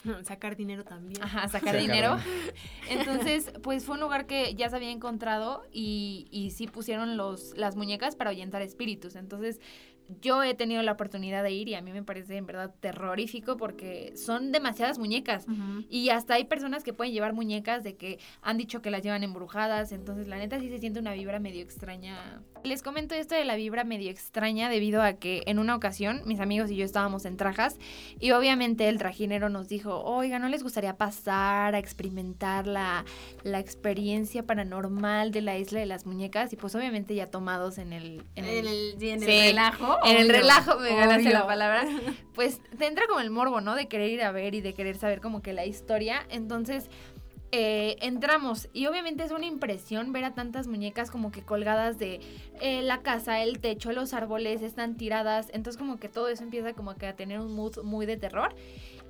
Sacar 0.25 0.57
dinero 0.57 0.85
también. 0.85 1.23
Ajá, 1.23 1.49
sacar 1.49 1.79
dinero. 1.79 2.19
Entonces, 2.91 3.53
pues 3.63 3.85
fue 3.85 3.95
un 3.95 4.01
lugar 4.01 4.27
que 4.27 4.55
ya 4.55 4.69
se 4.69 4.77
había 4.77 4.91
encontrado 4.91 5.65
y, 5.73 6.29
y 6.31 6.51
sí 6.51 6.67
pusieron 6.67 7.17
los, 7.17 7.57
las 7.57 7.77
muñecas 7.77 8.17
para 8.17 8.31
ahuyentar 8.31 8.63
espíritus. 8.63 9.17
Entonces, 9.17 9.61
yo 10.21 10.43
he 10.43 10.55
tenido 10.55 10.83
la 10.83 10.93
oportunidad 10.93 11.43
de 11.43 11.53
ir 11.53 11.69
y 11.69 11.75
a 11.75 11.81
mí 11.81 11.93
me 11.93 12.03
parece 12.03 12.37
en 12.37 12.47
verdad 12.47 12.75
terrorífico 12.81 13.57
porque 13.57 14.13
son 14.17 14.53
demasiadas 14.53 14.99
muñecas. 14.99 15.47
Y 15.89 16.11
hasta 16.11 16.35
hay 16.35 16.45
personas 16.45 16.85
que 16.85 16.93
pueden 16.93 17.13
llevar 17.13 17.33
muñecas 17.33 17.83
de 17.83 17.97
que 17.97 18.19
han 18.43 18.59
dicho 18.59 18.83
que 18.83 18.91
las 18.91 19.03
llevan 19.03 19.23
embrujadas. 19.23 19.93
Entonces, 19.93 20.29
la 20.29 20.37
neta 20.37 20.61
sí 20.61 20.69
se 20.69 20.79
siente 20.79 21.01
una 21.01 21.15
vibra 21.15 21.39
medio 21.39 21.63
extraña. 21.63 22.43
Les 22.65 22.83
comento 22.83 23.15
esto 23.15 23.35
de 23.35 23.45
la 23.45 23.57
vibra 23.57 23.85
medio 23.85 24.11
extraña 24.11 24.71
debido 24.71 25.03
a 25.03 25.13
que 25.13 25.43
en 25.45 25.59
una 25.59 25.77
ocasión 25.77 26.23
mis 26.25 26.41
amigos 26.41 26.71
y 26.71 26.77
yo 26.77 26.87
estábamos 26.87 27.27
en 27.27 27.37
trajas 27.37 27.77
y 28.19 28.31
obviamente 28.31 28.89
el 28.89 28.97
trajinero 28.97 29.51
nos 29.51 29.69
dijo, 29.69 30.01
oiga, 30.03 30.39
¿no 30.39 30.49
les 30.49 30.63
gustaría 30.63 30.97
pasar 30.97 31.75
a 31.75 31.79
experimentar 31.79 32.67
la, 32.67 33.05
la 33.43 33.59
experiencia 33.61 34.45
paranormal 34.47 35.31
de 35.31 35.43
la 35.43 35.59
isla 35.59 35.79
de 35.81 35.85
las 35.85 36.07
muñecas? 36.07 36.55
Y 36.55 36.57
pues 36.57 36.75
obviamente 36.75 37.15
ya 37.15 37.27
tomados 37.31 37.77
en 37.77 37.93
el... 37.93 38.25
En 38.35 38.47
el, 38.47 38.67
en 38.99 39.03
el 39.03 39.21
Sí. 39.21 39.27
relajo. 39.49 39.99
En 40.07 40.17
el 40.17 40.29
relajo, 40.31 40.79
me 40.81 40.97
ganaste 40.97 41.31
la 41.31 41.47
palabra. 41.47 41.85
Pues 42.35 42.59
te 42.79 42.87
entra 42.87 43.07
como 43.07 43.21
el 43.21 43.31
morbo, 43.31 43.61
¿no? 43.61 43.77
De 43.77 43.87
querer 43.87 44.11
ir 44.11 44.23
a 44.23 44.33
ver 44.33 44.57
y 44.57 44.61
de 44.61 44.75
querer 44.75 44.97
saber 44.97 45.21
como 45.21 45.41
que 45.41 45.53
la 45.53 45.67
historia. 45.67 46.27
Entonces, 46.31 46.91
eh, 47.57 47.99
entramos 48.01 48.69
y 48.73 48.87
obviamente 48.87 49.23
es 49.23 49.31
una 49.31 49.47
impresión 49.47 50.13
ver 50.13 50.25
a 50.25 50.35
tantas 50.35 50.67
muñecas 50.67 51.09
como 51.09 51.31
que 51.31 51.43
colgadas 51.43 52.01
de 52.01 52.19
eh, 52.61 52.83
la 52.83 53.03
casa, 53.03 53.45
el 53.45 53.61
techo, 53.61 53.93
los 53.93 54.13
árboles, 54.13 54.61
están 54.61 54.97
tiradas. 54.97 55.51
Entonces 55.53 55.79
como 55.79 56.01
que 56.01 56.09
todo 56.09 56.27
eso 56.27 56.43
empieza 56.43 56.73
como 56.73 56.97
que 56.97 57.07
a 57.07 57.15
tener 57.15 57.39
un 57.39 57.55
mood 57.55 57.85
muy 57.85 58.07
de 58.07 58.17
terror. 58.17 58.57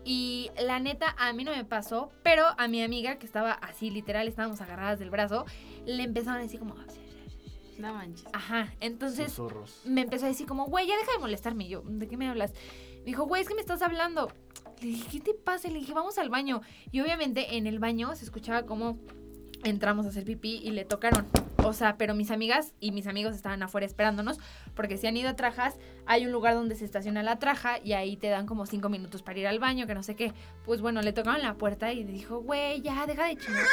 Y 0.05 0.51
la 0.63 0.79
neta, 0.79 1.17
a 1.17 1.33
mí 1.33 1.43
no 1.45 1.53
me 1.53 1.65
pasó, 1.65 2.11
pero 2.23 2.45
a 2.59 2.69
mi 2.69 2.83
amiga 2.83 3.17
que 3.17 3.25
estaba 3.25 3.53
así, 3.53 3.89
literal, 3.89 4.29
estábamos 4.29 4.61
agarradas 4.61 4.99
del 4.99 5.09
brazo, 5.09 5.47
le 5.87 6.03
empezaron 6.03 6.41
a 6.41 6.43
decir 6.43 6.61
como... 6.61 6.75
No 7.79 7.95
manches. 7.95 8.29
Ajá, 8.35 8.75
entonces 8.81 9.33
Susurros. 9.33 9.81
me 9.87 10.03
empezó 10.03 10.27
a 10.27 10.29
decir 10.29 10.47
como, 10.47 10.67
güey, 10.67 10.87
ya 10.87 10.99
deja 10.99 11.13
de 11.13 11.19
molestarme. 11.19 11.65
Y 11.65 11.69
yo, 11.71 11.83
¿de 11.83 12.07
qué 12.07 12.19
me 12.19 12.29
hablas? 12.29 12.53
Me 12.99 13.07
dijo, 13.07 13.25
güey, 13.25 13.41
es 13.41 13.49
que 13.49 13.55
me 13.55 13.63
estás 13.63 13.81
hablando. 13.81 14.31
Le 14.85 14.91
dije, 14.91 15.09
¿qué 15.11 15.21
te 15.21 15.33
pasa? 15.33 15.69
Le 15.69 15.79
dije, 15.79 15.95
vamos 15.95 16.19
al 16.19 16.29
baño. 16.29 16.61
Y 16.93 17.01
obviamente 17.01 17.57
en 17.57 17.67
el 17.67 17.79
baño 17.79 18.15
se 18.15 18.25
escuchaba 18.25 18.67
como 18.67 18.99
entramos 19.63 20.05
a 20.05 20.11
hacer 20.11 20.25
pipí 20.25 20.61
y 20.63 20.73
le 20.73 20.85
tocaron. 20.85 21.27
O 21.65 21.73
sea, 21.73 21.97
pero 21.97 22.15
mis 22.15 22.31
amigas 22.31 22.75
y 22.81 22.93
mis 22.93 23.07
amigos 23.07 23.35
estaban 23.35 23.63
afuera 23.63 23.87
esperándonos 23.87 24.39
porque 24.75 24.99
si 24.99 25.07
han 25.07 25.17
ido 25.17 25.31
a 25.31 25.37
Trajas, 25.37 25.79
hay 26.05 26.27
un 26.27 26.33
lugar 26.33 26.53
donde 26.53 26.77
se 26.77 26.85
estaciona 26.85 27.23
la 27.23 27.39
traja 27.39 27.79
y 27.83 27.95
ahí 27.95 28.19
te 28.19 28.29
dan 28.29 28.45
como 28.45 28.67
cinco 28.67 28.91
minutos 28.91 29.23
para 29.23 29.39
ir 29.39 29.47
al 29.47 29.59
baño, 29.59 29.87
que 29.87 29.95
no 29.95 30.03
sé 30.03 30.17
qué. 30.17 30.35
Pues 30.67 30.83
bueno, 30.83 31.01
le 31.01 31.15
tocaron 31.15 31.41
la 31.41 31.55
puerta 31.55 31.91
y 31.95 32.05
dijo, 32.05 32.41
güey, 32.41 32.83
ya, 32.83 33.07
deja 33.07 33.25
de 33.25 33.37
chingar. 33.37 33.65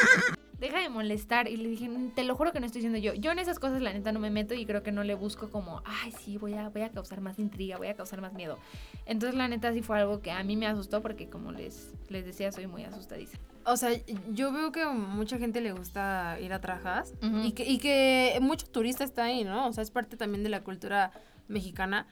Deja 0.62 0.80
de 0.80 0.90
molestar. 0.90 1.48
Y 1.50 1.58
le 1.58 1.68
dije, 1.68 1.90
"Mm, 1.90 2.12
te 2.12 2.24
lo 2.24 2.36
juro 2.36 2.54
que 2.54 2.60
no 2.60 2.68
estoy 2.68 2.82
diciendo 2.82 3.00
yo. 3.00 3.14
Yo 3.16 3.32
en 3.32 3.40
esas 3.40 3.58
cosas, 3.58 3.82
la 3.82 3.92
neta, 3.92 4.12
no 4.12 4.20
me 4.20 4.30
meto 4.30 4.54
y 4.54 4.66
creo 4.66 4.84
que 4.84 4.92
no 4.92 5.04
le 5.04 5.16
busco 5.16 5.50
como, 5.50 5.82
ay, 5.86 6.14
sí, 6.24 6.38
voy 6.38 6.54
a, 6.54 6.70
voy 6.70 6.84
a 6.84 6.90
causar 6.92 7.20
más 7.20 7.40
intriga, 7.40 7.78
voy 7.78 7.88
a 7.88 7.96
causar 7.96 8.22
más 8.22 8.32
miedo. 8.34 8.60
Entonces, 9.08 9.36
la 9.36 9.48
neta, 9.48 9.74
sí 9.74 9.82
fue 9.82 10.00
algo 10.00 10.22
que 10.22 10.32
a 10.32 10.44
mí 10.44 10.56
me 10.56 10.68
asustó 10.68 11.02
porque, 11.02 11.28
como 11.30 11.52
les, 11.52 11.94
les 12.10 12.26
decía, 12.26 12.52
soy 12.52 12.68
muy 12.68 12.84
asustadiza. 12.84 13.40
O 13.66 13.76
sea, 13.76 13.90
yo 14.32 14.52
veo 14.52 14.72
que 14.72 14.86
mucha 14.86 15.40
gente 15.40 15.62
le 15.62 15.72
gusta 15.72 16.38
ir 16.40 16.54
a 16.54 16.62
Trajas 16.62 17.14
y, 17.44 17.54
que, 17.54 17.68
y 17.68 17.80
que 17.80 18.38
mucho 18.40 18.68
turista 18.68 19.04
está 19.04 19.24
ahí, 19.26 19.44
¿no? 19.44 19.68
O 19.68 19.74
sea, 19.74 19.82
es 19.82 19.92
parte 19.92 20.16
también 20.16 20.44
de 20.44 20.50
la 20.50 20.64
cultura 20.64 21.12
mexicana. 21.48 22.08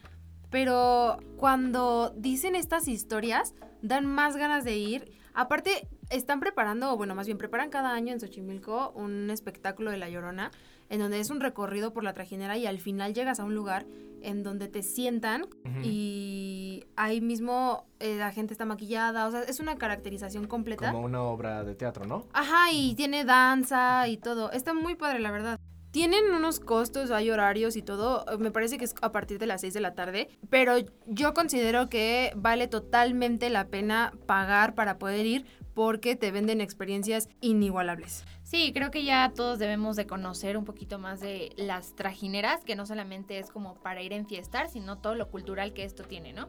Pero 0.50 1.18
cuando 1.36 2.10
dicen 2.16 2.56
estas 2.56 2.88
historias, 2.88 3.54
dan 3.82 4.06
más 4.06 4.36
ganas 4.36 4.64
de 4.64 4.76
ir. 4.76 5.12
Aparte, 5.34 5.88
están 6.10 6.40
preparando, 6.40 6.92
o 6.92 6.96
bueno, 6.96 7.14
más 7.14 7.26
bien 7.26 7.38
preparan 7.38 7.70
cada 7.70 7.92
año 7.92 8.12
en 8.12 8.20
Xochimilco 8.20 8.92
un 8.94 9.30
espectáculo 9.30 9.90
de 9.90 9.96
La 9.96 10.10
Llorona, 10.10 10.50
en 10.88 10.98
donde 10.98 11.20
es 11.20 11.30
un 11.30 11.40
recorrido 11.40 11.92
por 11.92 12.04
la 12.04 12.12
trajinera 12.12 12.56
y 12.58 12.66
al 12.66 12.80
final 12.80 13.14
llegas 13.14 13.40
a 13.40 13.44
un 13.44 13.54
lugar 13.54 13.86
en 14.22 14.42
donde 14.42 14.68
te 14.68 14.82
sientan 14.82 15.46
y 15.82 16.84
ahí 16.96 17.20
mismo 17.20 17.86
eh, 18.00 18.16
la 18.16 18.32
gente 18.32 18.52
está 18.52 18.66
maquillada, 18.66 19.26
o 19.26 19.30
sea, 19.30 19.42
es 19.42 19.60
una 19.60 19.76
caracterización 19.76 20.46
completa. 20.46 20.92
Como 20.92 21.06
una 21.06 21.22
obra 21.22 21.64
de 21.64 21.74
teatro, 21.74 22.04
¿no? 22.04 22.26
Ajá, 22.32 22.70
y 22.72 22.94
tiene 22.96 23.24
danza 23.24 24.08
y 24.08 24.18
todo. 24.18 24.50
Está 24.52 24.74
muy 24.74 24.96
padre, 24.96 25.20
la 25.20 25.30
verdad. 25.30 25.58
Tienen 25.90 26.30
unos 26.32 26.60
costos, 26.60 27.10
hay 27.10 27.30
horarios 27.30 27.76
y 27.76 27.82
todo. 27.82 28.24
eh, 28.30 28.38
Me 28.38 28.50
parece 28.52 28.78
que 28.78 28.84
es 28.84 28.94
a 29.02 29.10
partir 29.10 29.38
de 29.38 29.46
las 29.46 29.60
6 29.62 29.74
de 29.74 29.80
la 29.80 29.94
tarde. 29.94 30.28
Pero 30.48 30.74
yo 31.06 31.34
considero 31.34 31.88
que 31.88 32.32
vale 32.36 32.68
totalmente 32.68 33.50
la 33.50 33.66
pena 33.66 34.12
pagar 34.26 34.74
para 34.74 34.98
poder 34.98 35.26
ir 35.26 35.46
porque 35.74 36.14
te 36.14 36.30
venden 36.30 36.60
experiencias 36.60 37.28
inigualables. 37.40 38.24
Sí, 38.42 38.72
creo 38.72 38.90
que 38.90 39.04
ya 39.04 39.32
todos 39.34 39.58
debemos 39.58 39.96
de 39.96 40.06
conocer 40.06 40.56
un 40.56 40.64
poquito 40.64 40.98
más 40.98 41.20
de 41.20 41.52
las 41.56 41.94
trajineras, 41.94 42.64
que 42.64 42.74
no 42.76 42.86
solamente 42.86 43.38
es 43.38 43.50
como 43.50 43.74
para 43.74 44.02
ir 44.02 44.12
a 44.12 44.16
enfiestar, 44.16 44.68
sino 44.68 44.98
todo 44.98 45.14
lo 45.14 45.28
cultural 45.28 45.72
que 45.72 45.84
esto 45.84 46.02
tiene, 46.02 46.32
¿no? 46.32 46.48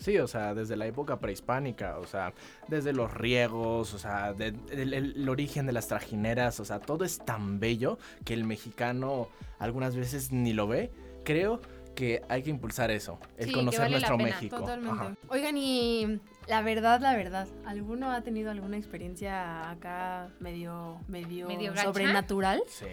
Sí, 0.00 0.18
o 0.18 0.26
sea, 0.26 0.54
desde 0.54 0.76
la 0.76 0.86
época 0.86 1.20
prehispánica, 1.20 1.98
o 1.98 2.06
sea, 2.06 2.32
desde 2.68 2.92
los 2.92 3.12
riegos, 3.14 3.94
o 3.94 3.98
sea, 3.98 4.32
de- 4.32 4.54
el, 4.72 4.94
el- 4.94 5.14
el 5.16 5.28
origen 5.28 5.66
de 5.66 5.72
las 5.72 5.86
trajineras, 5.88 6.58
o 6.58 6.64
sea, 6.64 6.80
todo 6.80 7.04
es 7.04 7.18
tan 7.18 7.60
bello 7.60 7.98
que 8.24 8.34
el 8.34 8.44
mexicano 8.44 9.28
algunas 9.58 9.94
veces 9.94 10.32
ni 10.32 10.52
lo 10.54 10.66
ve. 10.66 10.90
Creo 11.22 11.60
que 11.94 12.22
hay 12.30 12.42
que 12.42 12.48
impulsar 12.50 12.90
eso, 12.90 13.18
el 13.36 13.44
Sí, 13.46 13.50
que 13.52 13.58
conocer 13.58 13.80
vale 13.80 13.90
la 13.92 13.98
nuestro 13.98 14.16
pena, 14.16 14.28
México. 14.30 14.56
Totalmente. 14.58 14.90
Ajá. 15.02 15.14
Oigan, 15.28 15.56
y 15.58 16.18
la 16.48 16.62
verdad, 16.62 17.00
la 17.00 17.14
verdad, 17.14 17.46
¿alguno 17.66 18.10
ha 18.10 18.22
tenido 18.22 18.50
alguna 18.50 18.78
experiencia 18.78 19.70
acá 19.70 20.30
medio, 20.40 20.98
medio, 21.08 21.46
¿Medio 21.46 21.76
sobrenatural? 21.76 22.62
Sí. 22.68 22.86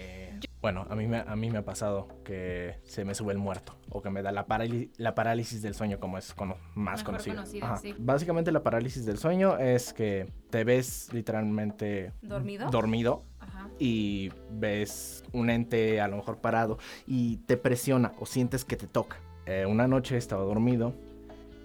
Bueno, 0.61 0.87
a 0.89 0.95
mí, 0.95 1.05
me, 1.07 1.19
a 1.19 1.35
mí 1.35 1.51
me 1.51 1.59
ha 1.59 1.65
pasado 1.65 2.07
que 2.25 2.79
se 2.83 3.05
me 3.05 3.13
sube 3.13 3.31
el 3.31 3.37
muerto 3.37 3.77
o 3.89 4.01
que 4.01 4.09
me 4.09 4.23
da 4.23 4.31
la, 4.31 4.47
paráli- 4.47 4.91
la 4.97 5.13
parálisis 5.13 5.61
del 5.61 5.75
sueño, 5.75 5.99
como 5.99 6.17
es 6.17 6.33
más 6.73 6.99
Mejor 7.01 7.03
conocido. 7.05 7.35
conocida, 7.35 7.77
sí. 7.77 7.93
Básicamente 7.99 8.51
la 8.51 8.63
parálisis 8.63 9.05
del 9.05 9.19
sueño 9.19 9.57
es 9.59 9.93
que 9.93 10.31
te 10.49 10.63
ves 10.63 11.13
literalmente 11.13 12.11
¿Dormido? 12.23 12.69
dormido 12.71 13.23
Ajá. 13.39 13.69
y 13.77 14.31
ves 14.51 15.23
un 15.31 15.51
ente 15.51 16.01
a 16.01 16.07
lo 16.07 16.17
mejor 16.17 16.37
parado 16.39 16.79
y 17.05 17.37
te 17.45 17.55
presiona 17.57 18.13
o 18.19 18.25
sientes 18.25 18.65
que 18.65 18.75
te 18.77 18.87
toca. 18.87 19.17
Eh, 19.45 19.65
una 19.67 19.87
noche 19.87 20.17
estaba 20.17 20.43
dormido 20.43 20.93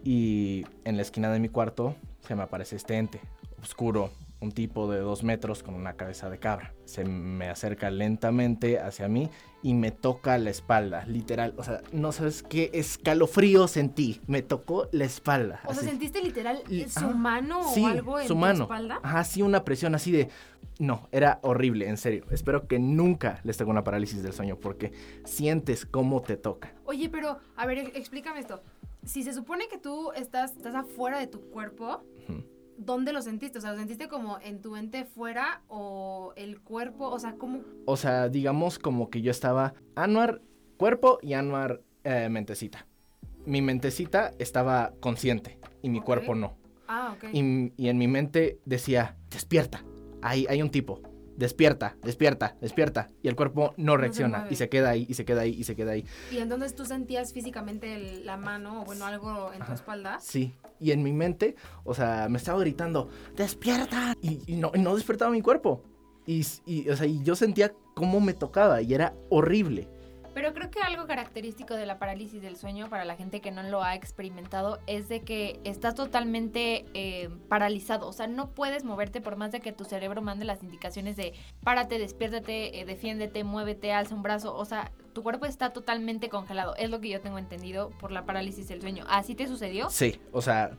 y 0.05 0.65
en 0.85 0.97
la 0.97 1.03
esquina 1.03 1.33
de 1.33 1.41
mi 1.41 1.49
cuarto 1.49 1.95
se 2.21 2.35
me 2.37 2.43
aparece 2.43 2.77
este 2.77 2.97
ente, 2.97 3.21
oscuro, 3.63 4.11
un 4.43 4.53
tipo 4.53 4.91
de 4.91 4.99
dos 4.99 5.23
metros 5.23 5.63
con 5.63 5.75
una 5.75 5.95
cabeza 5.95 6.29
de 6.29 6.39
cabra. 6.39 6.75
Se 6.85 7.05
me 7.05 7.49
acerca 7.49 7.91
lentamente 7.91 8.79
hacia 8.81 9.09
mí 9.09 9.31
y 9.63 9.75
me 9.75 9.91
toca 9.93 10.37
la 10.39 10.51
espalda, 10.51 11.07
literal. 11.07 11.55
O 11.57 11.63
sea, 11.65 11.81
no 11.93 12.11
sabes 12.13 12.43
qué 12.43 12.71
escalofrío 12.75 13.69
sentí. 13.69 14.21
Me 14.27 14.43
tocó 14.43 14.89
la 14.93 15.05
espalda. 15.05 15.61
O 15.67 15.75
sea. 15.75 15.85
¿sentiste 15.85 16.21
literal 16.21 16.63
su 16.89 17.09
mano 17.11 17.63
Sí, 17.73 17.85
o 17.85 17.87
algo 17.89 18.19
en 18.19 18.27
su 18.27 18.35
tu 18.35 18.39
mano. 18.41 18.65
espalda? 18.65 19.01
Ajá, 19.03 19.25
sí, 19.25 19.43
una 19.43 19.65
presión 19.65 19.95
así 19.95 20.11
de... 20.13 20.29
No, 20.79 21.09
era 21.13 21.39
horrible, 21.43 21.89
en 21.89 21.97
serio. 21.97 22.25
Espero 22.31 22.67
que 22.67 22.79
nunca 22.81 23.41
les 23.45 23.57
tenga 23.57 23.71
una 23.71 23.85
parálisis 23.85 24.23
del 24.23 24.33
sueño 24.33 24.57
porque 24.57 24.93
sientes 25.25 25.87
cómo 25.87 26.23
te 26.23 26.37
toca. 26.37 26.73
Oye, 26.85 27.09
pero, 27.09 27.39
a 27.57 27.67
ver, 27.67 27.79
ex- 27.79 27.97
explícame 27.97 28.41
esto. 28.41 28.63
Si 29.05 29.23
se 29.23 29.33
supone 29.33 29.69
que 29.69 29.79
tú 29.79 30.13
estás, 30.13 30.53
estás 30.57 30.75
afuera 30.75 31.19
de 31.19 31.27
tu 31.27 31.41
cuerpo. 31.51 32.03
¿Dónde 32.85 33.13
lo 33.13 33.23
sentiste? 33.23 33.59
O 33.59 33.61
sea, 33.61 33.73
¿lo 33.73 33.79
sentiste 33.79 34.09
como 34.09 34.39
en 34.41 34.61
tu 34.61 34.77
ente 34.77 35.05
fuera 35.05 35.63
o 35.69 36.33
el 36.37 36.61
cuerpo? 36.61 37.09
O 37.09 37.19
sea, 37.19 37.35
¿cómo? 37.37 37.61
O 37.87 37.97
sea, 37.97 38.29
digamos 38.29 38.79
como 38.79 39.11
que 39.11 39.23
yo 39.23 39.31
estaba 39.31 39.75
Anuar 39.95 40.41
cuerpo 40.77 41.19
y 41.23 41.35
Anuar 41.35 41.81
eh, 42.05 42.29
mentecita. 42.29 42.87
Mi 43.45 43.63
mentecita 43.63 44.33
estaba 44.39 44.93
consciente 45.01 45.59
y 45.83 45.89
mi 45.89 46.01
cuerpo 46.01 46.35
no. 46.35 46.57
Ah, 46.89 47.15
ok. 47.17 47.29
Y, 47.33 47.73
y 47.77 47.89
en 47.89 47.99
mi 47.99 48.07
mente 48.07 48.61
decía, 48.65 49.17
despierta, 49.31 49.85
hay, 50.21 50.47
hay 50.49 50.63
un 50.63 50.71
tipo, 50.71 51.01
despierta, 51.43 51.97
despierta, 52.03 52.57
despierta. 52.61 53.09
Y 53.23 53.29
el 53.29 53.37
cuerpo 53.37 53.75
no 53.77 53.97
reacciona 53.99 54.47
y 54.51 54.57
se 54.57 54.69
queda 54.71 54.91
ahí, 54.91 55.07
y 55.09 55.15
se 55.15 55.25
queda 55.27 55.43
ahí, 55.43 55.51
y 55.51 55.65
se 55.65 55.77
queda 55.77 55.93
ahí. 55.93 56.07
Y 56.31 56.39
entonces 56.39 56.75
tú 56.75 56.87
sentías 56.87 57.33
físicamente 57.33 57.95
el- 57.95 58.25
la 58.25 58.37
mano 58.39 58.83
o, 58.83 58.85
bueno, 58.85 59.05
algo 59.05 59.53
en 59.53 59.61
tu 59.65 59.73
espalda. 59.73 60.19
Sí, 60.21 60.55
y 60.81 60.93
en 60.93 61.03
mi 61.03 61.13
mente, 61.13 61.55
o 61.85 61.95
sea, 61.95 62.29
me 62.31 62.39
estaba 62.39 62.59
gritando, 62.61 63.09
despierta. 63.37 64.15
Y, 64.23 64.41
y 64.47 64.57
no, 64.57 64.73
y 64.75 64.79
no 64.81 64.95
despertaba 64.95 65.31
mi 65.31 65.43
cuerpo. 65.43 65.83
Y, 66.27 66.47
y, 66.67 66.89
o 66.89 66.97
sea, 66.97 67.07
y 67.07 67.23
yo 67.25 67.35
sentía 67.35 67.73
cómo 67.95 68.21
me 68.21 68.33
tocaba 68.33 68.81
y 68.81 68.95
era 68.95 69.13
horrible. 69.29 69.89
Pero 70.35 70.55
creo 70.55 70.71
que 70.71 70.81
algo 70.81 71.07
característico 71.07 71.75
de 71.75 71.87
la 71.87 71.99
parálisis 71.99 72.41
del 72.41 72.57
sueño 72.57 72.89
para 72.89 73.05
la 73.05 73.17
gente 73.17 73.41
que 73.41 73.51
no 73.51 73.63
lo 73.63 73.83
ha 73.83 73.95
experimentado 73.95 74.79
es 74.87 75.09
de 75.09 75.23
que 75.23 75.61
estás 75.65 75.95
totalmente 75.95 76.85
eh, 76.95 77.29
paralizado. 77.49 78.09
O 78.09 78.13
sea, 78.13 78.27
no 78.27 78.51
puedes 78.51 78.85
moverte 78.85 79.21
por 79.21 79.37
más 79.37 79.53
de 79.53 79.61
que 79.61 79.73
tu 79.73 79.85
cerebro 79.85 80.23
mande 80.23 80.45
las 80.45 80.63
indicaciones 80.63 81.17
de 81.17 81.35
párate, 81.63 81.99
despiértate, 81.99 82.81
eh, 82.81 82.85
defiéndete, 82.85 83.45
muévete, 83.45 83.93
alza 83.93 84.15
un 84.15 84.23
brazo. 84.23 84.55
O 84.57 84.65
sea, 84.65 84.91
tu 85.13 85.23
cuerpo 85.23 85.47
está 85.47 85.73
totalmente 85.73 86.29
congelado. 86.29 86.75
Es 86.77 86.89
lo 86.91 87.01
que 87.01 87.11
yo 87.11 87.21
tengo 87.21 87.39
entendido 87.39 87.91
por 88.01 88.11
la 88.11 88.25
parálisis 88.25 88.69
del 88.69 88.81
sueño. 88.81 89.05
¿Así 89.09 89.35
te 89.35 89.47
sucedió? 89.47 89.91
Sí, 89.91 90.21
o 90.33 90.41
sea, 90.41 90.73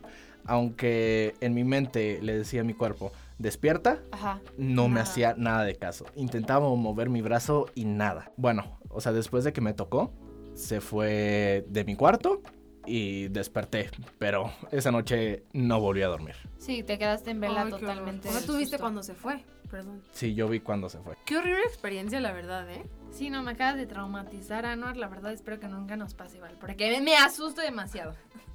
aunque 0.46 1.34
en 1.40 1.54
mi 1.54 1.64
mente 1.64 2.20
le 2.22 2.38
decía 2.38 2.62
a 2.62 2.64
mi 2.64 2.74
cuerpo, 2.74 3.12
despierta, 3.38 3.98
Ajá. 4.12 4.40
no 4.56 4.88
me 4.88 5.00
hacía 5.00 5.34
nada 5.36 5.64
de 5.64 5.76
caso. 5.76 6.06
Intentaba 6.16 6.68
mover 6.68 7.10
mi 7.10 7.22
brazo 7.22 7.66
y 7.74 7.84
nada. 7.84 8.30
Bueno, 8.36 8.78
o 8.94 9.00
sea, 9.00 9.12
después 9.12 9.44
de 9.44 9.52
que 9.52 9.60
me 9.60 9.74
tocó, 9.74 10.12
se 10.54 10.80
fue 10.80 11.64
de 11.68 11.84
mi 11.84 11.96
cuarto 11.96 12.42
y 12.86 13.28
desperté, 13.28 13.90
pero 14.18 14.52
esa 14.70 14.90
noche 14.92 15.44
no 15.52 15.80
volví 15.80 16.02
a 16.02 16.08
dormir. 16.08 16.34
Sí, 16.58 16.82
te 16.82 16.98
quedaste 16.98 17.30
en 17.30 17.40
vela 17.40 17.62
Ay, 17.62 17.70
totalmente. 17.70 18.28
O 18.28 18.30
sea, 18.32 18.40
del 18.40 18.46
tú 18.48 18.52
viste 18.56 18.72
susto. 18.76 18.82
cuando 18.82 19.02
se 19.02 19.14
fue. 19.14 19.44
Perdón. 19.70 20.02
Sí, 20.12 20.34
yo 20.34 20.48
vi 20.48 20.60
cuando 20.60 20.88
se 20.88 20.98
fue. 21.00 21.16
Qué 21.24 21.36
horrible 21.36 21.62
experiencia, 21.64 22.20
la 22.20 22.32
verdad, 22.32 22.70
¿eh? 22.70 22.84
Sí, 23.10 23.30
no, 23.30 23.42
me 23.42 23.52
acabas 23.52 23.76
de 23.76 23.86
traumatizar, 23.86 24.66
Anuar. 24.66 24.96
La 24.96 25.08
verdad, 25.08 25.32
espero 25.32 25.58
que 25.58 25.66
nunca 25.66 25.96
nos 25.96 26.14
pase 26.14 26.36
igual. 26.36 26.56
Porque 26.60 26.90
me, 26.90 27.00
me 27.00 27.16
asusto 27.16 27.60
demasiado. 27.62 28.14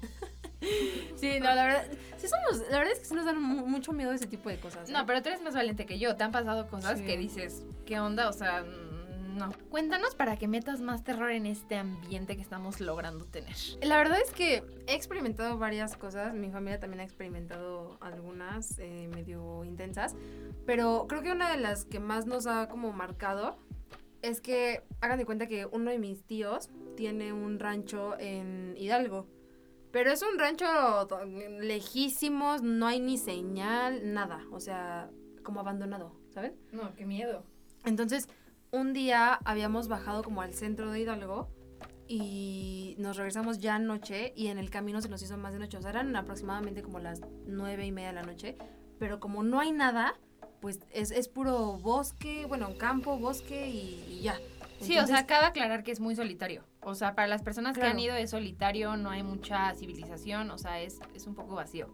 Sí, 1.16 1.38
no, 1.40 1.54
la 1.54 1.64
verdad. 1.64 1.84
Sí 2.18 2.26
somos, 2.28 2.60
la 2.70 2.78
verdad 2.78 2.92
es 2.92 2.98
que 3.00 3.04
sí 3.06 3.14
nos 3.14 3.24
dan 3.24 3.40
mu- 3.40 3.66
mucho 3.66 3.92
miedo 3.92 4.12
ese 4.12 4.26
tipo 4.26 4.50
de 4.50 4.58
cosas. 4.58 4.88
¿eh? 4.88 4.92
No, 4.92 5.06
pero 5.06 5.22
tú 5.22 5.30
eres 5.30 5.40
más 5.42 5.54
valiente 5.54 5.86
que 5.86 5.98
yo. 5.98 6.16
Te 6.16 6.24
han 6.24 6.32
pasado 6.32 6.68
cosas 6.68 6.98
Sí. 6.98 7.04
que 7.06 7.16
dices, 7.16 7.62
¿qué 7.86 7.98
onda? 7.98 8.28
O 8.28 8.32
sea, 8.32 8.62
no. 9.36 9.52
Cuéntanos 9.70 10.14
para 10.14 10.36
que 10.36 10.48
metas 10.48 10.80
más 10.80 11.02
terror 11.04 11.30
en 11.30 11.46
este 11.46 11.76
ambiente 11.76 12.36
que 12.36 12.42
estamos 12.42 12.80
logrando 12.80 13.24
tener. 13.24 13.56
La 13.82 13.96
verdad 13.96 14.18
es 14.24 14.32
que 14.32 14.62
he 14.86 14.94
experimentado 14.94 15.58
varias 15.58 15.96
cosas. 15.96 16.34
Mi 16.34 16.50
familia 16.50 16.78
también 16.78 17.00
ha 17.00 17.04
experimentado 17.04 17.98
algunas 18.00 18.78
eh, 18.78 19.08
medio 19.14 19.64
intensas. 19.64 20.14
Pero 20.66 21.06
creo 21.08 21.22
que 21.22 21.32
una 21.32 21.50
de 21.50 21.58
las 21.58 21.84
que 21.84 22.00
más 22.00 22.26
nos 22.26 22.46
ha 22.46 22.68
como 22.68 22.92
marcado 22.92 23.58
es 24.22 24.40
que 24.40 24.82
hagan 25.00 25.18
de 25.18 25.24
cuenta 25.24 25.46
que 25.46 25.66
uno 25.66 25.90
de 25.90 25.98
mis 25.98 26.24
tíos 26.24 26.68
tiene 26.96 27.32
un 27.32 27.58
rancho 27.58 28.18
en 28.18 28.74
Hidalgo. 28.76 29.26
Pero 29.92 30.12
es 30.12 30.22
un 30.22 30.38
rancho 30.38 30.66
lejísimos, 31.60 32.62
no 32.62 32.86
hay 32.86 33.00
ni 33.00 33.18
señal, 33.18 34.12
nada. 34.12 34.44
O 34.52 34.60
sea, 34.60 35.10
como 35.42 35.60
abandonado, 35.60 36.12
¿saben? 36.30 36.54
No, 36.70 36.94
qué 36.94 37.06
miedo. 37.06 37.44
Entonces, 37.84 38.28
un 38.72 38.92
día 38.92 39.34
habíamos 39.44 39.88
bajado 39.88 40.22
como 40.22 40.42
al 40.42 40.54
centro 40.54 40.90
de 40.90 41.00
Hidalgo 41.00 41.48
y 42.06 42.96
nos 42.98 43.16
regresamos 43.16 43.58
ya 43.58 43.76
anoche 43.76 44.32
y 44.36 44.48
en 44.48 44.58
el 44.58 44.70
camino 44.70 45.00
se 45.00 45.08
nos 45.08 45.22
hizo 45.22 45.36
más 45.36 45.52
de 45.52 45.60
noche. 45.60 45.78
O 45.78 45.82
sea, 45.82 45.90
eran 45.90 46.14
aproximadamente 46.16 46.82
como 46.82 46.98
las 46.98 47.20
nueve 47.46 47.86
y 47.86 47.92
media 47.92 48.08
de 48.08 48.14
la 48.14 48.22
noche. 48.22 48.56
Pero 48.98 49.20
como 49.20 49.42
no 49.42 49.60
hay 49.60 49.72
nada, 49.72 50.14
pues 50.60 50.80
es, 50.92 51.10
es 51.10 51.28
puro 51.28 51.78
bosque, 51.78 52.46
bueno, 52.46 52.76
campo, 52.78 53.18
bosque 53.18 53.68
y, 53.68 54.04
y 54.08 54.20
ya. 54.22 54.36
Sí, 54.80 54.92
o 54.92 55.06
sea, 55.06 55.20
Entonces, 55.20 55.24
cabe 55.26 55.46
aclarar 55.46 55.82
que 55.82 55.92
es 55.92 56.00
muy 56.00 56.16
solitario. 56.16 56.64
O 56.82 56.94
sea, 56.94 57.14
para 57.14 57.28
las 57.28 57.42
personas 57.42 57.76
que 57.76 57.84
han 57.84 57.98
ido 57.98 58.14
es 58.16 58.30
solitario, 58.30 58.96
no 58.96 59.10
hay 59.10 59.22
mucha 59.22 59.74
civilización, 59.74 60.50
o 60.50 60.58
sea, 60.58 60.80
es, 60.80 60.98
es 61.14 61.26
un 61.26 61.34
poco 61.34 61.54
vacío. 61.54 61.88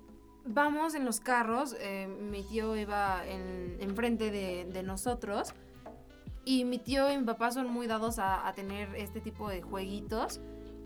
vamos 0.45 0.95
en 0.95 1.05
los 1.05 1.19
carros, 1.19 1.77
eh, 1.81 2.07
mi 2.07 2.45
tío 2.45 2.77
iba 2.77 3.27
en, 3.27 3.77
enfrente 3.81 4.31
de, 4.31 4.65
de 4.65 4.83
nosotros 4.85 5.53
y 6.47 6.65
mi 6.65 6.79
tío 6.79 7.11
y 7.13 7.19
mi 7.19 7.25
papá 7.25 7.51
son 7.51 7.71
muy 7.71 7.87
dados 7.87 8.19
a, 8.19 8.49
a 8.49 8.55
tener 8.55 8.95
este 8.97 9.21
tipo 9.21 9.51
de 9.51 9.61
jueguitos 9.61 10.41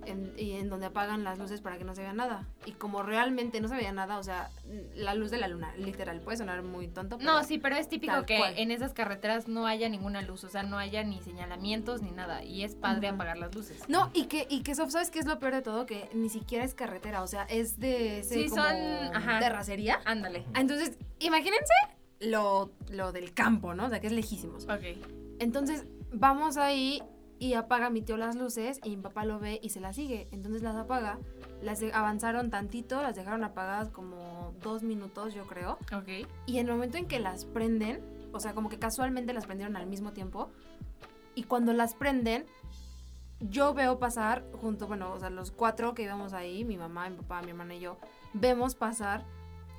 en, 0.07 0.33
y 0.38 0.52
en 0.52 0.71
donde 0.71 0.87
apagan 0.87 1.25
las 1.25 1.38
luces 1.38 1.61
para 1.61 1.76
que 1.76 1.85
no 1.85 1.95
se 1.95 2.00
vea 2.00 2.14
nada. 2.14 2.49
Y 2.64 2.73
como 2.73 3.02
realmente 3.02 3.61
no 3.61 3.69
se 3.69 3.75
veía 3.76 3.93
nada, 3.93 4.17
o 4.19 4.23
sea, 4.23 4.49
la 4.95 5.14
luz 5.14 5.31
de 5.31 5.37
la 5.37 5.47
luna, 5.47 5.75
literal, 5.76 6.21
puede 6.23 6.38
sonar 6.38 6.62
muy 6.62 6.88
tonto. 6.88 7.19
No, 7.19 7.35
pero- 7.35 7.45
sí, 7.45 7.59
pero 7.59 7.76
es 7.76 7.87
típico 7.90 8.25
que 8.25 8.38
cual. 8.38 8.55
en 8.57 8.71
esas 8.71 8.95
carreteras 8.95 9.47
no 9.49 9.67
haya 9.67 9.90
ninguna 9.90 10.23
luz, 10.23 10.43
o 10.45 10.49
sea, 10.49 10.62
no 10.62 10.79
haya 10.79 11.05
ni 11.05 11.21
señalamientos 11.21 12.00
ni 12.00 12.12
nada. 12.12 12.43
Y 12.43 12.64
es 12.64 12.75
padre 12.76 13.09
Ujú. 13.09 13.17
apagar 13.17 13.37
las 13.37 13.55
luces. 13.55 13.87
No, 13.88 14.11
y 14.14 14.25
que, 14.25 14.47
y 14.49 14.62
que 14.62 14.75
¿sabes 14.75 15.11
qué 15.11 15.19
es 15.19 15.26
lo 15.26 15.38
peor 15.38 15.52
de 15.57 15.61
todo? 15.62 15.85
Que 15.85 16.09
ni 16.14 16.31
siquiera 16.31 16.64
es 16.64 16.73
carretera, 16.73 17.23
o 17.23 17.26
sea, 17.26 17.43
es 17.45 17.79
de 17.79 18.21
ese 18.21 18.35
Sí, 18.45 18.49
como 18.49 18.62
son- 18.62 19.14
ajá. 19.14 19.38
terracería. 19.38 20.00
Ándale. 20.07 20.47
Entonces, 20.55 20.97
imagínense 21.19 21.75
lo, 22.21 22.73
lo 22.90 23.12
del 23.12 23.35
campo, 23.35 23.75
¿no? 23.75 23.85
O 23.85 23.88
sea, 23.90 24.00
que 24.00 24.07
es 24.07 24.14
lejísimos. 24.14 24.64
Ok. 24.64 25.19
Entonces, 25.40 25.87
vamos 26.12 26.56
ahí 26.56 27.02
y 27.40 27.54
apaga 27.54 27.88
mi 27.88 28.02
tío 28.02 28.18
las 28.18 28.37
luces 28.37 28.78
y 28.85 28.90
mi 28.90 28.99
papá 28.99 29.25
lo 29.25 29.40
ve 29.40 29.59
y 29.62 29.70
se 29.70 29.80
las 29.80 29.97
sigue. 29.97 30.28
Entonces 30.30 30.62
las 30.62 30.76
apaga. 30.76 31.18
Las 31.62 31.82
avanzaron 31.82 32.50
tantito, 32.50 33.02
las 33.02 33.16
dejaron 33.16 33.42
apagadas 33.42 33.88
como 33.88 34.54
dos 34.62 34.82
minutos, 34.82 35.35
yo 35.35 35.47
creo. 35.47 35.78
Ok. 35.92 36.28
Y 36.47 36.59
en 36.59 36.68
el 36.68 36.75
momento 36.75 36.99
en 36.99 37.06
que 37.06 37.18
las 37.18 37.47
prenden, 37.47 38.02
o 38.32 38.40
sea, 38.40 38.54
como 38.54 38.68
que 38.68 38.78
casualmente 38.78 39.32
las 39.32 39.47
prendieron 39.47 39.76
al 39.76 39.87
mismo 39.87 40.12
tiempo. 40.12 40.50
Y 41.35 41.44
cuando 41.44 41.73
las 41.73 41.94
prenden, 41.94 42.44
yo 43.40 43.73
veo 43.73 43.99
pasar 43.99 44.44
junto, 44.61 44.87
bueno, 44.87 45.12
o 45.12 45.18
sea, 45.18 45.30
los 45.30 45.50
cuatro 45.50 45.94
que 45.94 46.02
íbamos 46.02 46.35
ahí, 46.35 46.64
mi 46.66 46.76
mamá, 46.76 47.09
mi 47.09 47.16
papá, 47.16 47.40
mi 47.40 47.50
hermana 47.50 47.74
y 47.74 47.81
yo, 47.81 47.96
vemos 48.35 48.74
pasar 48.74 49.24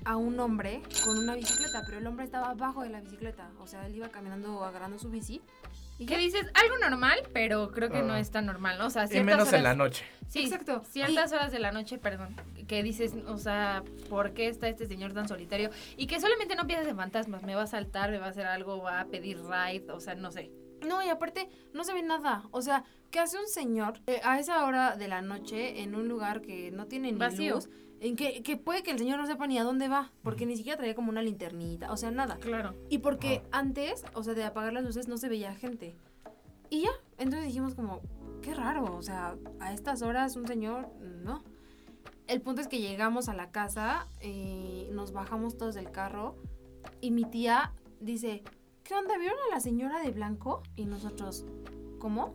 a 0.06 0.18
un 0.18 0.40
hombre 0.40 0.82
con 1.04 1.18
una 1.18 1.36
bicicleta, 1.36 1.84
pero 1.86 2.00
el 2.00 2.08
hombre 2.08 2.26
estaba 2.26 2.50
abajo 2.52 2.82
de 2.84 2.90
la 2.90 3.02
bicicleta, 3.02 3.50
o 3.60 3.68
sea, 3.68 3.86
él 3.88 3.96
iba 3.96 4.10
caminando, 4.10 4.64
agarrando 4.64 4.98
su 5.00 5.10
bici. 5.10 5.42
Y 6.00 6.08
¿Qué 6.08 6.18
dices? 6.18 6.48
Algo 6.56 6.78
normal, 6.80 7.20
pero 7.32 7.70
creo 7.72 7.90
que 7.92 8.02
no 8.02 8.14
Ah. 8.14 8.20
es 8.20 8.32
tan 8.32 8.48
normal, 8.48 8.80
¿no? 8.80 8.88
O 8.88 8.90
sea, 8.90 9.04
Y 9.06 9.10
ciertas 9.10 9.26
menos 9.26 9.48
horas... 9.50 9.54
en 9.54 9.64
la 9.64 9.76
noche. 9.76 10.04
Sí, 10.28 10.44
Exacto. 10.46 10.82
Ciertas 10.90 11.32
horas 11.32 11.52
de 11.52 11.60
la 11.60 11.72
noche, 11.72 12.00
perdón, 12.00 12.36
que 12.68 12.82
dices, 12.82 13.14
o 13.28 13.38
sea, 13.38 13.84
¿por 14.10 14.34
qué 14.34 14.48
está 14.48 14.68
este 14.68 14.88
señor 14.88 15.14
tan 15.14 15.28
solitario? 15.28 15.70
Y 15.98 16.08
que 16.08 16.20
solamente 16.20 16.56
no 16.56 16.66
piensas 16.66 16.88
en 16.88 16.96
fantasmas, 16.98 17.44
me 17.44 17.54
va 17.54 17.64
a 17.64 17.68
saltar, 17.68 18.10
me 18.10 18.18
va 18.18 18.28
a 18.28 18.30
hacer 18.30 18.48
algo, 18.48 18.82
va 18.82 19.02
a 19.02 19.06
pedir 19.06 19.38
ride, 19.44 19.92
o 19.92 20.00
sea, 20.00 20.16
no 20.16 20.32
sé. 20.32 20.50
No, 20.88 21.04
y 21.04 21.10
aparte, 21.10 21.48
no 21.74 21.84
se 21.84 21.94
ve 21.94 22.02
nada. 22.02 22.46
O 22.50 22.64
sea, 22.64 22.84
¿qué 23.12 23.20
hace 23.20 23.38
un 23.38 23.48
señor 23.48 24.00
eh, 24.08 24.22
a 24.24 24.40
esa 24.40 24.66
hora 24.66 24.96
de 24.96 25.08
la 25.08 25.22
noche 25.22 25.84
en 25.84 25.94
un 25.94 26.08
lugar 26.08 26.42
que 26.42 26.72
no 26.72 26.88
tiene 26.88 27.12
ni 27.12 27.20
Vacío. 27.20 27.56
luz? 27.56 27.70
En 28.02 28.16
que, 28.16 28.42
que 28.42 28.58
puede 28.58 28.82
que 28.82 28.90
el 28.90 28.98
señor 28.98 29.20
no 29.20 29.28
sepa 29.28 29.46
ni 29.46 29.60
a 29.60 29.64
dónde 29.64 29.88
va, 29.88 30.12
porque 30.24 30.48
ni 30.48 30.58
siquiera 30.58 30.76
traía 30.76 30.96
como 30.96 31.12
una 31.12 31.22
linternita, 31.22 31.92
o 31.92 31.98
sea, 31.98 32.10
nada. 32.10 32.38
Claro. 32.38 32.74
Y 32.90 32.98
porque 32.98 33.44
antes, 33.52 34.04
o 34.16 34.24
sea, 34.24 34.34
de 34.34 34.44
apagar 34.44 34.74
las 34.74 34.84
luces 34.84 35.08
no 35.08 35.18
se 35.18 35.30
veía 35.30 35.54
gente. 35.54 35.96
Y 36.72 36.82
ya, 36.82 36.90
entonces 37.20 37.46
dijimos 37.46 37.76
como, 37.76 38.02
qué 38.42 38.56
raro, 38.56 38.96
o 38.98 39.04
sea, 39.04 39.36
a 39.60 39.72
estas 39.72 40.02
horas 40.02 40.36
un 40.36 40.48
señor, 40.48 40.90
no. 41.24 41.44
El 42.26 42.42
punto 42.42 42.62
es 42.62 42.68
que 42.68 42.80
llegamos 42.80 43.30
a 43.30 43.36
la 43.36 43.52
casa, 43.52 44.08
eh, 44.20 44.90
nos 44.92 45.12
bajamos 45.12 45.56
todos 45.58 45.76
del 45.76 45.92
carro 45.92 46.36
y 47.02 47.12
mi 47.12 47.26
tía 47.26 47.72
dice, 48.00 48.42
¿qué 48.84 48.96
onda? 48.96 49.16
¿Vieron 49.20 49.38
a 49.48 49.54
la 49.54 49.60
señora 49.60 50.00
de 50.00 50.10
blanco? 50.10 50.64
Y 50.76 50.86
nosotros, 50.86 51.46
¿cómo? 52.00 52.34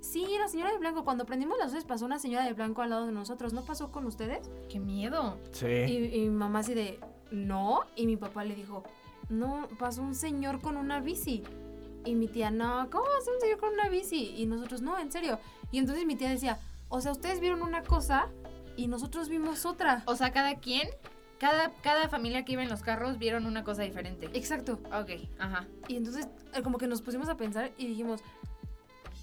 Sí, 0.00 0.26
la 0.38 0.48
señora 0.48 0.72
de 0.72 0.78
blanco, 0.78 1.04
cuando 1.04 1.26
prendimos 1.26 1.58
las 1.58 1.72
luces 1.72 1.84
pasó 1.84 2.06
una 2.06 2.18
señora 2.18 2.44
de 2.44 2.54
blanco 2.54 2.82
al 2.82 2.90
lado 2.90 3.06
de 3.06 3.12
nosotros, 3.12 3.52
¿no 3.52 3.64
pasó 3.64 3.92
con 3.92 4.06
ustedes? 4.06 4.50
Qué 4.68 4.80
miedo. 4.80 5.38
Sí. 5.52 5.66
Y, 5.66 6.14
y 6.16 6.20
mi 6.22 6.30
mamá 6.30 6.60
así 6.60 6.74
de, 6.74 6.98
no. 7.30 7.80
Y 7.96 8.06
mi 8.06 8.16
papá 8.16 8.44
le 8.44 8.54
dijo, 8.54 8.82
no, 9.28 9.68
pasó 9.78 10.02
un 10.02 10.14
señor 10.14 10.60
con 10.60 10.76
una 10.76 11.00
bici. 11.00 11.42
Y 12.04 12.14
mi 12.14 12.28
tía, 12.28 12.50
no, 12.50 12.88
¿cómo 12.90 13.04
va 13.04 13.18
a 13.18 13.20
ser 13.20 13.34
un 13.34 13.40
señor 13.40 13.58
con 13.58 13.72
una 13.74 13.88
bici? 13.88 14.34
Y 14.36 14.46
nosotros, 14.46 14.80
no, 14.82 14.98
en 14.98 15.12
serio. 15.12 15.38
Y 15.70 15.78
entonces 15.78 16.04
mi 16.06 16.16
tía 16.16 16.30
decía, 16.30 16.58
o 16.88 17.00
sea, 17.00 17.12
ustedes 17.12 17.40
vieron 17.40 17.62
una 17.62 17.82
cosa 17.82 18.28
y 18.76 18.86
nosotros 18.86 19.28
vimos 19.28 19.66
otra. 19.66 20.02
O 20.06 20.16
sea, 20.16 20.32
cada 20.32 20.56
quien, 20.56 20.88
cada, 21.38 21.72
cada 21.82 22.08
familia 22.08 22.44
que 22.44 22.52
iba 22.52 22.62
en 22.62 22.70
los 22.70 22.82
carros 22.82 23.18
vieron 23.18 23.46
una 23.46 23.64
cosa 23.64 23.82
diferente. 23.82 24.30
Exacto. 24.32 24.80
Ok, 24.86 25.28
ajá. 25.38 25.66
Y 25.88 25.96
entonces 25.96 26.28
eh, 26.54 26.62
como 26.62 26.78
que 26.78 26.86
nos 26.86 27.02
pusimos 27.02 27.28
a 27.28 27.36
pensar 27.36 27.70
y 27.76 27.86
dijimos, 27.86 28.22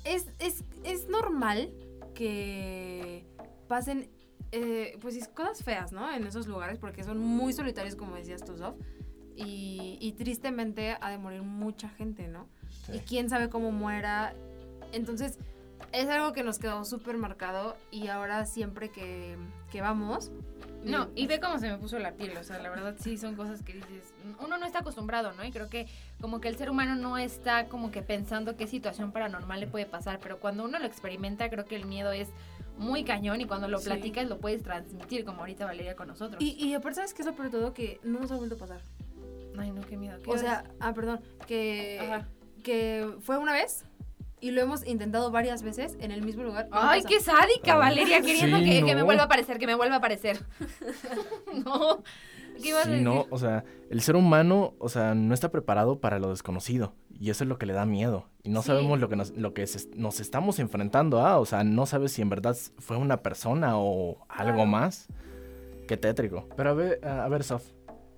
es, 0.07 0.27
es, 0.39 0.63
es 0.83 1.07
normal 1.07 1.71
que 2.13 3.25
pasen, 3.67 4.09
eh, 4.51 4.97
pues 5.01 5.27
cosas 5.29 5.63
feas, 5.63 5.91
¿no? 5.91 6.11
En 6.11 6.25
esos 6.25 6.47
lugares 6.47 6.79
porque 6.79 7.03
son 7.03 7.19
muy 7.19 7.53
solitarios, 7.53 7.95
como 7.95 8.15
decías 8.15 8.43
tú, 8.43 8.57
Sof. 8.57 8.75
Y, 9.35 9.97
y 10.01 10.13
tristemente 10.13 10.97
ha 10.99 11.11
de 11.11 11.17
morir 11.17 11.43
mucha 11.43 11.89
gente, 11.89 12.27
¿no? 12.27 12.47
Sí. 12.85 12.93
Y 12.95 12.99
quién 12.99 13.29
sabe 13.29 13.49
cómo 13.49 13.71
muera. 13.71 14.33
Entonces, 14.93 15.37
es 15.91 16.07
algo 16.09 16.33
que 16.33 16.43
nos 16.43 16.57
quedó 16.57 16.83
súper 16.85 17.17
marcado 17.17 17.77
y 17.91 18.07
ahora 18.07 18.45
siempre 18.45 18.89
que, 18.89 19.37
que 19.71 19.81
vamos... 19.81 20.31
No, 20.91 21.09
y 21.15 21.27
ve 21.27 21.39
cómo 21.39 21.59
se 21.59 21.69
me 21.69 21.77
puso 21.77 21.99
la 21.99 22.11
piel, 22.13 22.35
o 22.37 22.43
sea, 22.43 22.59
la 22.59 22.69
verdad 22.69 22.95
sí 22.99 23.17
son 23.17 23.35
cosas 23.35 23.63
que 23.63 23.73
dices, 23.73 24.13
uno 24.39 24.57
no 24.57 24.65
está 24.65 24.79
acostumbrado, 24.79 25.33
¿no? 25.33 25.43
Y 25.45 25.51
creo 25.51 25.69
que 25.69 25.87
como 26.21 26.39
que 26.41 26.47
el 26.47 26.57
ser 26.57 26.69
humano 26.69 26.95
no 26.95 27.17
está 27.17 27.67
como 27.67 27.91
que 27.91 28.01
pensando 28.01 28.55
qué 28.57 28.67
situación 28.67 29.11
paranormal 29.11 29.59
le 29.59 29.67
puede 29.67 29.85
pasar, 29.85 30.19
pero 30.21 30.39
cuando 30.39 30.63
uno 30.65 30.79
lo 30.79 30.85
experimenta 30.85 31.49
creo 31.49 31.65
que 31.65 31.75
el 31.75 31.85
miedo 31.85 32.11
es 32.11 32.29
muy 32.77 33.03
cañón 33.03 33.41
y 33.41 33.45
cuando 33.45 33.67
lo 33.67 33.79
Sí. 33.79 33.85
platicas 33.85 34.27
lo 34.27 34.37
puedes 34.39 34.61
transmitir, 34.63 35.25
como 35.25 35.39
ahorita 35.41 35.65
Valeria 35.65 35.95
con 35.95 36.07
nosotros. 36.07 36.41
Y, 36.41 36.51
y 36.63 36.73
aparte, 36.75 36.95
¿sabes 36.95 37.13
qué 37.13 37.21
es 37.23 37.25
lo 37.25 37.33
peor 37.35 37.49
todo? 37.49 37.73
Que 37.73 37.99
no 38.03 38.19
nos 38.19 38.31
ha 38.31 38.35
vuelto 38.35 38.55
a 38.55 38.59
pasar. 38.59 38.81
Ay, 39.57 39.71
no, 39.71 39.81
qué 39.81 39.97
miedo. 39.97 40.19
¿qué 40.21 40.29
O 40.29 40.37
sea, 40.37 40.63
ah, 40.79 40.93
perdón, 40.93 41.19
que, 41.47 41.99
Ajá. 41.99 42.27
que 42.63 43.09
fue 43.21 43.37
una 43.39 43.53
vez 43.53 43.83
y 44.39 44.51
lo 44.51 44.61
hemos 44.61 44.85
intentado 44.85 45.31
varias 45.31 45.63
veces 45.63 45.97
en 45.99 46.11
el 46.11 46.21
mismo 46.21 46.43
lugar. 46.43 46.67
Ay, 46.71 47.03
qué 47.07 47.19
sádica, 47.19 47.75
Valeria, 47.75 48.21
queriendo 48.21 48.57
Sí, 48.59 48.65
que, 48.65 48.85
que 48.85 48.95
me 48.95 49.03
vuelva 49.03 49.23
a 49.23 49.25
aparecer, 49.25 49.57
que 49.57 49.65
me 49.67 49.75
vuelva 49.75 49.95
a 49.95 49.97
aparecer. 49.99 50.39
no. 51.65 52.03
¿Qué 52.61 52.69
ibas 52.69 52.87
a 52.87 52.89
decir? 52.89 53.03
no, 53.05 53.27
o 53.29 53.37
sea, 53.37 53.63
el 53.91 54.01
ser 54.01 54.15
humano, 54.15 54.73
o 54.79 54.89
sea, 54.89 55.13
no 55.13 55.33
está 55.35 55.51
preparado 55.51 55.99
para 55.99 56.17
lo 56.17 56.29
desconocido 56.29 56.93
y 57.19 57.29
eso 57.29 57.43
es 57.43 57.47
lo 57.47 57.59
que 57.59 57.67
le 57.67 57.73
da 57.73 57.85
miedo 57.85 58.29
y 58.41 58.49
no 58.49 58.61
Sí. 58.63 58.67
sabemos 58.69 58.99
lo 58.99 59.09
que 59.09 59.15
nos, 59.15 59.29
lo 59.31 59.53
que 59.53 59.67
se- 59.67 59.89
nos 59.95 60.19
estamos 60.19 60.57
enfrentando 60.57 61.19
a, 61.21 61.37
o 61.37 61.45
sea, 61.45 61.63
no 61.63 61.85
sabes 61.85 62.13
si 62.13 62.23
en 62.23 62.29
verdad 62.29 62.57
fue 62.79 62.97
una 62.97 63.17
persona 63.21 63.77
o 63.77 64.25
algo 64.27 64.53
Claro. 64.53 64.65
más. 64.65 65.07
Qué 65.87 65.97
tétrico. 65.97 66.47
Pero 66.57 66.71
a 66.71 66.73
ver, 66.73 67.05
a 67.07 67.27
ver, 67.29 67.43
Sof, 67.43 67.63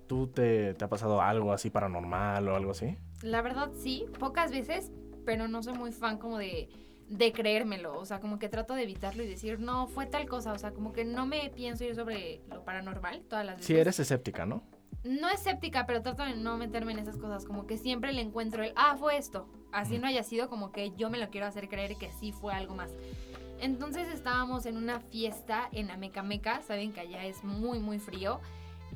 ¿tú 0.06 0.26
te, 0.28 0.72
te 0.74 0.84
ha 0.86 0.88
pasado 0.88 1.20
algo 1.20 1.52
así 1.52 1.68
paranormal 1.68 2.48
o 2.48 2.56
algo 2.56 2.70
así? 2.70 2.96
La 3.22 3.42
verdad 3.42 3.70
sí, 3.78 4.06
pocas 4.18 4.50
veces, 4.52 4.90
pero 5.24 5.48
no 5.48 5.62
soy 5.62 5.74
muy 5.74 5.92
fan 5.92 6.18
como 6.18 6.38
de, 6.38 6.68
de 7.08 7.32
creérmelo, 7.32 7.98
o 7.98 8.04
sea, 8.04 8.20
como 8.20 8.38
que 8.38 8.48
trato 8.48 8.74
de 8.74 8.84
evitarlo 8.84 9.22
y 9.22 9.26
decir, 9.26 9.60
no, 9.60 9.86
fue 9.88 10.06
tal 10.06 10.28
cosa, 10.28 10.52
o 10.52 10.58
sea, 10.58 10.72
como 10.72 10.92
que 10.92 11.04
no 11.04 11.26
me 11.26 11.50
pienso 11.50 11.84
ir 11.84 11.94
sobre 11.94 12.40
lo 12.48 12.64
paranormal 12.64 13.22
todas 13.28 13.44
las 13.44 13.56
veces. 13.56 13.66
Sí, 13.66 13.76
eres 13.76 13.98
escéptica, 13.98 14.46
¿no? 14.46 14.62
No 15.02 15.28
escéptica, 15.28 15.86
pero 15.86 16.02
trato 16.02 16.24
de 16.24 16.36
no 16.36 16.56
meterme 16.58 16.92
en 16.92 16.98
esas 16.98 17.16
cosas, 17.16 17.44
como 17.44 17.66
que 17.66 17.78
siempre 17.78 18.12
le 18.12 18.20
encuentro 18.20 18.62
el, 18.62 18.72
ah, 18.76 18.96
fue 18.98 19.16
esto, 19.16 19.48
así 19.72 19.98
no 19.98 20.06
haya 20.06 20.22
sido, 20.22 20.48
como 20.48 20.72
que 20.72 20.92
yo 20.96 21.10
me 21.10 21.18
lo 21.18 21.30
quiero 21.30 21.46
hacer 21.46 21.68
creer 21.68 21.96
que 21.96 22.12
sí 22.12 22.32
fue 22.32 22.52
algo 22.52 22.74
más. 22.74 22.92
Entonces 23.60 24.08
estábamos 24.12 24.64
en 24.66 24.76
una 24.76 25.00
fiesta 25.00 25.68
en 25.72 25.90
Amecameca, 25.90 26.62
saben 26.62 26.92
que 26.92 27.00
allá 27.00 27.24
es 27.26 27.44
muy, 27.44 27.78
muy 27.78 27.98
frío. 27.98 28.40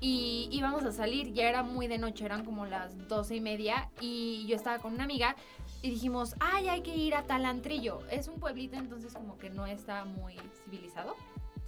Y 0.01 0.49
íbamos 0.51 0.85
a 0.85 0.93
salir, 0.93 1.33
ya 1.33 1.49
era 1.49 1.63
muy 1.63 1.87
de 1.87 1.99
noche, 1.99 2.25
eran 2.25 2.45
como 2.45 2.67
las 2.67 3.09
doce 3.09 3.37
y 3.37 3.41
media. 3.41 3.91
Y 4.01 4.45
yo 4.47 4.57
estaba 4.57 4.79
con 4.79 4.95
una 4.95 5.05
amiga 5.05 5.37
y 5.85 5.91
dijimos, 5.91 6.35
ay, 6.41 6.69
hay 6.71 6.81
que 6.81 6.97
ir 6.97 7.15
a 7.15 7.25
Talantrillo. 7.25 8.01
Es 8.11 8.27
un 8.29 8.41
pueblito, 8.41 8.75
entonces 8.77 9.13
como 9.13 9.37
que 9.37 9.51
no 9.51 9.67
está 9.67 10.07
muy 10.07 10.35
civilizado. 10.65 11.15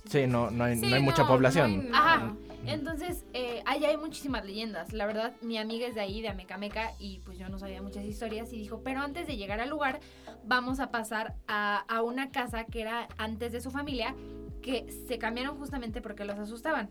Sí, 0.07 0.26
no, 0.26 0.50
no 0.50 0.64
hay, 0.64 0.79
Sí, 0.79 0.87
no 0.88 0.96
hay 0.96 1.02
mucha 1.02 1.26
población. 1.26 1.90
no 1.90 1.94
hay- 1.94 2.02
Ajá. 2.02 2.37
Entonces, 2.64 3.26
eh, 3.35 3.62
allá 3.66 3.88
hay 3.90 3.98
muchísimas 3.98 4.42
leyendas. 4.46 4.94
La 4.94 5.05
verdad, 5.05 5.35
mi 5.42 5.59
amiga 5.59 5.87
es 5.87 5.94
de 5.94 6.00
ahí, 6.00 6.22
de 6.22 6.29
Amecameca, 6.31 6.92
y 6.98 7.18
pues 7.26 7.37
yo 7.37 7.50
no 7.50 7.59
sabía 7.59 7.83
muchas 7.83 8.05
historias. 8.07 8.50
Y 8.55 8.57
dijo, 8.59 8.81
pero 8.83 9.00
antes 9.00 9.26
de 9.26 9.37
llegar 9.37 9.61
al 9.61 9.68
lugar, 9.68 10.00
vamos 10.46 10.81
a 10.81 10.90
pasar 10.90 11.35
a, 11.46 11.81
a 11.81 12.00
una 12.00 12.31
casa 12.31 12.64
que 12.64 12.81
era 12.81 13.09
antes 13.18 13.52
de 13.52 13.61
su 13.61 13.70
familia, 13.70 14.14
que 14.62 14.90
se 15.07 15.18
cambiaron 15.18 15.59
justamente 15.59 16.00
porque 16.00 16.24
los 16.24 16.38
asustaban. 16.38 16.88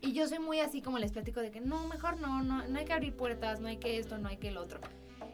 Y 0.00 0.12
yo 0.12 0.28
soy 0.28 0.38
muy 0.38 0.60
así 0.60 0.80
como 0.80 0.98
les 1.00 1.10
platico 1.10 1.40
de 1.40 1.50
que 1.50 1.60
no, 1.60 1.88
mejor 1.88 2.20
no, 2.20 2.44
no, 2.44 2.68
no 2.68 2.78
hay 2.78 2.84
que 2.84 2.92
abrir 2.92 3.14
puertas, 3.16 3.58
no 3.58 3.66
hay 3.66 3.78
que 3.78 3.98
esto, 3.98 4.16
no 4.18 4.28
hay 4.28 4.36
que 4.36 4.48
el 4.50 4.58
otro. 4.58 4.78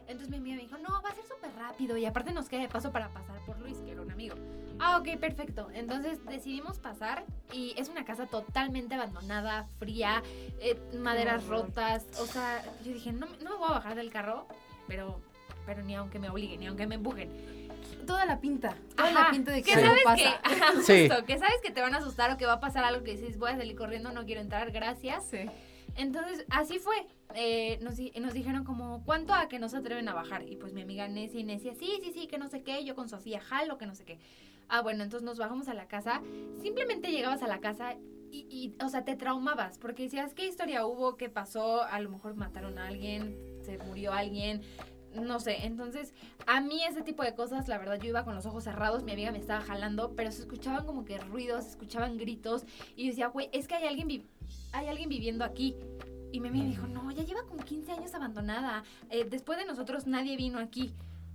Entonces 0.09 0.29
mi 0.31 0.37
amiga 0.39 0.57
me 0.57 0.63
dijo, 0.63 0.79
no, 0.79 1.03
va 1.03 1.11
a 1.11 1.15
ser 1.15 1.25
súper 1.25 1.51
rápido 1.57 1.97
y 1.97 2.05
aparte 2.07 2.33
nos 2.33 2.49
queda 2.49 2.61
de 2.63 2.69
paso 2.69 2.93
para 2.93 3.09
pasar 3.09 3.41
por 3.45 3.59
Luis, 3.59 3.79
que 3.79 3.93
era 3.93 4.03
un 4.03 4.11
amigo. 4.11 4.37
Ah, 4.79 4.99
ok, 4.99 5.19
perfecto. 5.19 5.69
Entonces 5.75 6.25
decidimos 6.27 6.79
pasar 6.79 7.25
y 7.53 7.75
es 7.77 7.89
una 7.89 8.05
casa 8.05 8.27
totalmente 8.27 8.95
abandonada, 8.95 9.67
fría, 9.79 10.23
eh, 10.61 10.79
maderas 10.99 11.45
horror. 11.45 11.67
rotas. 11.67 12.05
O 12.21 12.27
sea, 12.27 12.63
yo 12.85 12.93
dije, 12.93 13.13
no, 13.13 13.27
me- 13.27 13.39
no 13.39 13.51
me 13.51 13.57
voy 13.57 13.69
a 13.69 13.73
bajar 13.73 13.95
del 13.97 14.11
carro, 14.11 14.47
pero, 14.87 15.21
pero 15.65 15.83
ni 15.83 15.95
aunque 15.97 16.19
me 16.19 16.29
obliguen, 16.31 16.61
ni 16.61 16.67
aunque 16.67 16.87
me 16.87 16.95
empujen. 16.97 17.67
Toda 18.07 18.25
la 18.25 18.39
pinta. 18.41 18.77
Toda 18.95 19.09
Ajá, 19.09 19.25
la 19.25 19.31
pinta 19.31 19.51
de 19.51 19.63
que 19.63 19.73
que 19.75 19.81
sabes 19.81 20.05
pasa. 20.05 20.17
que, 20.17 20.27
ajá, 20.29 20.73
Sí. 20.83 21.09
justo, 21.09 21.25
que 21.25 21.39
sabes 21.39 21.57
que 21.63 21.71
te 21.73 21.81
van 21.81 21.95
a 21.95 21.99
asustar 21.99 22.31
o 22.31 22.37
que 22.37 22.47
va 22.47 22.55
a 22.55 22.61
pasar 22.61 22.85
algo 22.85 23.03
que 23.03 23.13
dices, 23.13 23.37
voy 23.39 23.51
a 23.51 23.57
salir 23.57 23.75
corriendo, 23.77 24.13
no 24.13 24.25
quiero 24.25 24.41
entrar, 24.41 24.71
gracias. 24.71 25.25
Sí. 25.27 25.39
Entonces, 25.95 26.45
así 26.51 26.79
fue. 26.79 26.95
Eh, 27.35 27.79
nos, 27.83 27.97
di- 27.97 28.13
nos 28.21 28.33
dijeron 28.35 28.65
como, 28.65 29.03
¿cuánto 29.05 29.35
a 29.35 29.49
que 29.49 29.59
no 29.59 29.69
se 29.69 29.77
atreven 29.77 30.09
a 30.09 30.15
bajar? 30.15 30.49
Y 30.49 30.57
pues 30.57 30.73
mi 30.73 30.83
amiga 30.83 31.07
y 31.09 31.45
necia, 31.45 31.75
sí, 31.75 32.01
sí, 32.03 32.13
sí, 32.13 32.27
que 32.27 32.39
no 32.39 32.49
sé 32.49 32.63
qué. 32.63 32.85
Yo 32.85 32.95
con 32.95 33.09
Sofía, 33.09 33.41
jalo, 33.41 33.79
que 33.79 33.87
no 33.87 33.95
sé 33.95 34.05
qué. 34.05 34.19
Ah, 34.69 34.83
bueno, 34.83 35.05
entonces 35.05 35.25
nos 35.25 35.39
bajamos 35.39 35.69
a 35.69 35.75
la 35.75 35.87
casa. 35.87 36.23
Simplemente 36.61 37.11
llegabas 37.13 37.43
a 37.43 37.47
la 37.47 37.61
casa 37.61 37.97
y, 38.33 38.75
o 38.85 38.89
sea, 38.89 39.05
te 39.05 39.17
traumabas. 39.17 39.79
Porque 39.79 40.03
decías, 40.05 40.35
¿qué 40.35 40.47
historia 40.47 40.87
hubo? 40.87 41.17
¿Qué 41.17 41.29
pasó? 41.29 41.83
A 41.83 42.01
lo 42.01 42.11
mejor 42.11 42.35
mataron 42.35 42.79
a 42.79 42.89
alguien, 42.89 43.39
se 43.63 43.79
murió 43.79 44.13
alguien. 44.13 44.63
No 45.15 45.41
sé, 45.41 45.65
entonces 45.65 46.13
a 46.47 46.61
mí 46.61 46.85
ese 46.85 47.01
tipo 47.01 47.23
de 47.23 47.35
cosas, 47.35 47.69
la 47.69 47.79
verdad, 47.79 47.99
yo 47.99 48.09
iba 48.11 48.23
con 48.25 48.35
los 48.35 48.45
ojos 48.45 48.65
cerrados, 48.65 49.03
mi 49.03 49.13
amiga 49.13 49.33
me 49.33 49.39
estaba 49.39 49.63
jalando, 49.63 50.13
pero 50.15 50.31
se 50.31 50.43
escuchaban 50.43 50.85
como 50.85 51.07
que 51.07 51.17
ruidos, 51.17 51.65
se 51.65 51.71
escuchaban 51.71 52.19
gritos, 52.19 52.67
y 52.97 53.09
decía, 53.09 53.29
güey, 53.29 53.49
es 53.53 53.67
que 53.67 53.77
hay 53.77 53.87
alguien, 53.87 54.27
hay 54.73 54.89
alguien 54.89 55.09
viviendo 55.09 55.45
aquí. 55.45 55.77
Y 56.33 56.41
mi 56.41 56.49
amiga 56.49 56.65
me 56.65 56.71
dijo, 56.71 56.87
no, 56.87 57.11
ya 57.13 57.23
lleva 57.25 57.45
como 57.45 57.65
15 57.65 57.93
años 57.93 58.15
abandonada. 58.15 58.85
Eh, 59.11 59.25
después 59.29 59.59
de 59.59 59.65
nosotros 59.65 60.07
nadie 60.07 60.37
vino 60.37 60.59
aquí. 60.59 60.93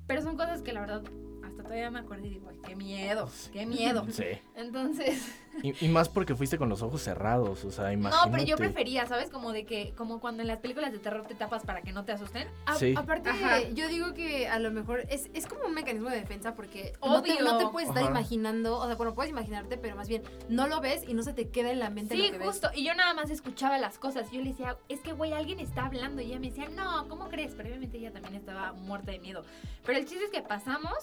Pero 0.07 0.21
son 0.21 0.35
cosas 0.35 0.61
que 0.61 0.73
la 0.73 0.81
verdad 0.81 1.03
hasta 1.43 1.63
todavía 1.63 1.89
me 1.89 1.99
acuerdo 1.99 2.25
y 2.25 2.29
digo, 2.31 2.49
"Ay, 2.49 2.57
qué 2.65 2.75
miedo, 2.75 3.29
qué 3.53 3.65
miedo. 3.65 4.05
Sí. 4.11 4.25
Entonces, 4.55 5.25
Y, 5.63 5.85
y 5.85 5.89
más 5.89 6.09
porque 6.09 6.33
fuiste 6.35 6.57
con 6.57 6.69
los 6.69 6.81
ojos 6.81 7.01
cerrados, 7.01 7.63
o 7.65 7.71
sea, 7.71 7.91
imagínate. 7.93 8.25
no, 8.25 8.31
pero 8.31 8.43
yo 8.43 8.57
prefería, 8.57 9.05
¿sabes? 9.05 9.29
Como 9.29 9.51
de 9.51 9.65
que, 9.65 9.93
como 9.95 10.19
cuando 10.19 10.41
en 10.41 10.47
las 10.47 10.59
películas 10.59 10.91
de 10.91 10.99
terror 10.99 11.25
te 11.27 11.35
tapas 11.35 11.63
para 11.63 11.81
que 11.81 11.91
no 11.91 12.05
te 12.05 12.13
asusten. 12.13 12.47
A- 12.65 12.75
Sí. 12.75 12.93
Aparte, 12.97 13.29
Ajá. 13.29 13.61
yo 13.73 13.87
digo 13.89 14.13
que 14.13 14.47
a 14.47 14.57
lo 14.59 14.71
mejor 14.71 15.01
es, 15.09 15.29
es 15.33 15.45
como 15.47 15.65
un 15.65 15.73
mecanismo 15.73 16.09
de 16.09 16.15
defensa 16.15 16.55
porque 16.55 16.93
no 17.05 17.21
te, 17.21 17.33
Obvio. 17.33 17.43
no 17.43 17.57
te 17.57 17.67
puedes 17.67 17.89
estar 17.89 18.03
Ajá. 18.03 18.11
imaginando, 18.11 18.77
o 18.79 18.85
sea, 18.87 18.95
bueno, 18.95 19.13
puedes 19.13 19.29
imaginarte, 19.31 19.77
pero 19.77 19.95
más 19.95 20.07
bien 20.07 20.23
no 20.49 20.67
lo 20.67 20.79
ves 20.81 21.03
y 21.07 21.13
no 21.13 21.21
se 21.23 21.33
te 21.33 21.49
queda 21.49 21.71
en 21.71 21.79
la 21.79 21.89
mente 21.89 22.15
Sí, 22.15 22.23
lo 22.27 22.31
que 22.31 22.37
ves. 22.39 22.47
justo. 22.47 22.69
Y 22.73 22.83
yo 22.85 22.95
nada 22.95 23.13
más 23.13 23.29
escuchaba 23.29 23.77
las 23.77 23.99
cosas. 23.99 24.31
Yo 24.31 24.39
le 24.41 24.49
decía, 24.51 24.77
es 24.89 24.99
que, 25.01 25.13
güey, 25.13 25.33
alguien 25.33 25.59
está 25.59 25.85
hablando. 25.85 26.21
Y 26.21 26.25
ella 26.27 26.39
me 26.39 26.47
decía, 26.49 26.69
no, 26.69 27.07
¿cómo 27.07 27.27
crees? 27.29 27.53
Pero 27.55 27.69
obviamente 27.69 27.97
ella 27.97 28.11
también 28.11 28.35
estaba 28.35 28.73
muerta 28.73 29.11
de 29.11 29.19
miedo. 29.19 29.43
Pero 29.85 29.99
el 29.99 30.05
chiste 30.05 30.25
es 30.25 30.31
que 30.31 30.41
pasamos 30.41 30.93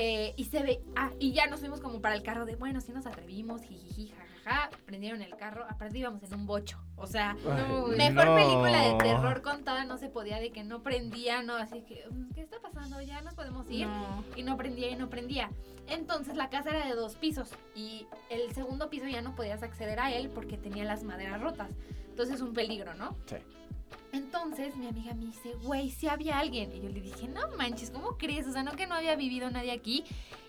eh, 0.00 0.32
y 0.36 0.44
se 0.44 0.62
ve. 0.62 0.80
Ah, 0.94 1.10
y 1.18 1.32
ya 1.32 1.48
nos 1.48 1.58
fuimos 1.58 1.80
como 1.80 2.00
para 2.00 2.14
el 2.14 2.22
carro 2.22 2.46
de, 2.46 2.54
bueno, 2.54 2.80
sí 2.80 2.92
nos 2.92 3.04
atrevimos, 3.04 3.62
jijiji, 3.62 4.12
jajaja. 4.44 4.70
Prendieron 4.86 5.20
el 5.22 5.36
carro. 5.36 5.66
Aparte 5.68 5.98
íbamos 5.98 6.22
en 6.22 6.34
un 6.34 6.46
bocho. 6.46 6.78
O 6.96 7.08
sea, 7.08 7.32
Ay, 7.32 7.96
Mejor 7.96 8.26
no. 8.26 8.34
película 8.36 8.82
de 8.88 8.94
terror 8.98 9.42
contada 9.42 9.84
no 9.84 9.98
se 9.98 10.08
podía 10.08 10.38
de 10.38 10.52
que 10.52 10.62
no 10.62 10.84
prendía, 10.84 11.42
no, 11.42 11.56
así 11.56 11.82
que, 11.82 12.04
mm, 12.10 12.30
¿qué 12.32 12.42
está 12.42 12.60
pasando? 12.60 13.02
Ya 13.02 13.20
nos 13.22 13.34
podemos 13.34 13.68
ir. 13.70 13.88
No. 13.88 14.24
Y 14.36 14.44
no 14.44 14.56
prendía 14.56 14.88
y 14.90 14.94
no 14.96 15.10
prendía. 15.10 15.50
Entonces 15.88 16.36
la 16.36 16.48
casa 16.48 16.70
era 16.70 16.86
de 16.86 16.94
dos 16.94 17.16
pisos 17.16 17.50
y 17.74 18.06
el 18.30 18.52
segundo 18.54 18.90
piso 18.90 19.08
ya 19.08 19.20
no 19.20 19.34
podías 19.34 19.64
acceder 19.64 19.98
a 19.98 20.12
él 20.12 20.30
porque 20.30 20.56
tenía 20.56 20.84
las 20.84 21.02
maderas 21.02 21.40
rotas. 21.40 21.70
Entonces 22.08 22.40
un 22.40 22.52
peligro, 22.54 22.94
¿no? 22.94 23.16
Sí. 23.26 23.36
Entonces 24.12 24.76
mi 24.76 24.88
amiga 24.88 25.14
me 25.14 25.26
dice, 25.26 25.54
güey, 25.62 25.90
si 25.90 26.08
había 26.08 26.38
alguien. 26.38 26.72
Y 26.74 26.80
yo 26.80 26.88
le 26.88 27.00
dije, 27.00 27.28
no 27.28 27.42
manches, 27.56 27.90
¿cómo 27.90 28.16
crees? 28.16 28.46
O 28.46 28.52
sea, 28.52 28.62
no 28.62 28.72
que 28.72 28.86
no 28.86 28.94
había 28.94 29.16
vivido 29.16 29.50
nadie 29.50 29.72
aquí. 29.72 30.04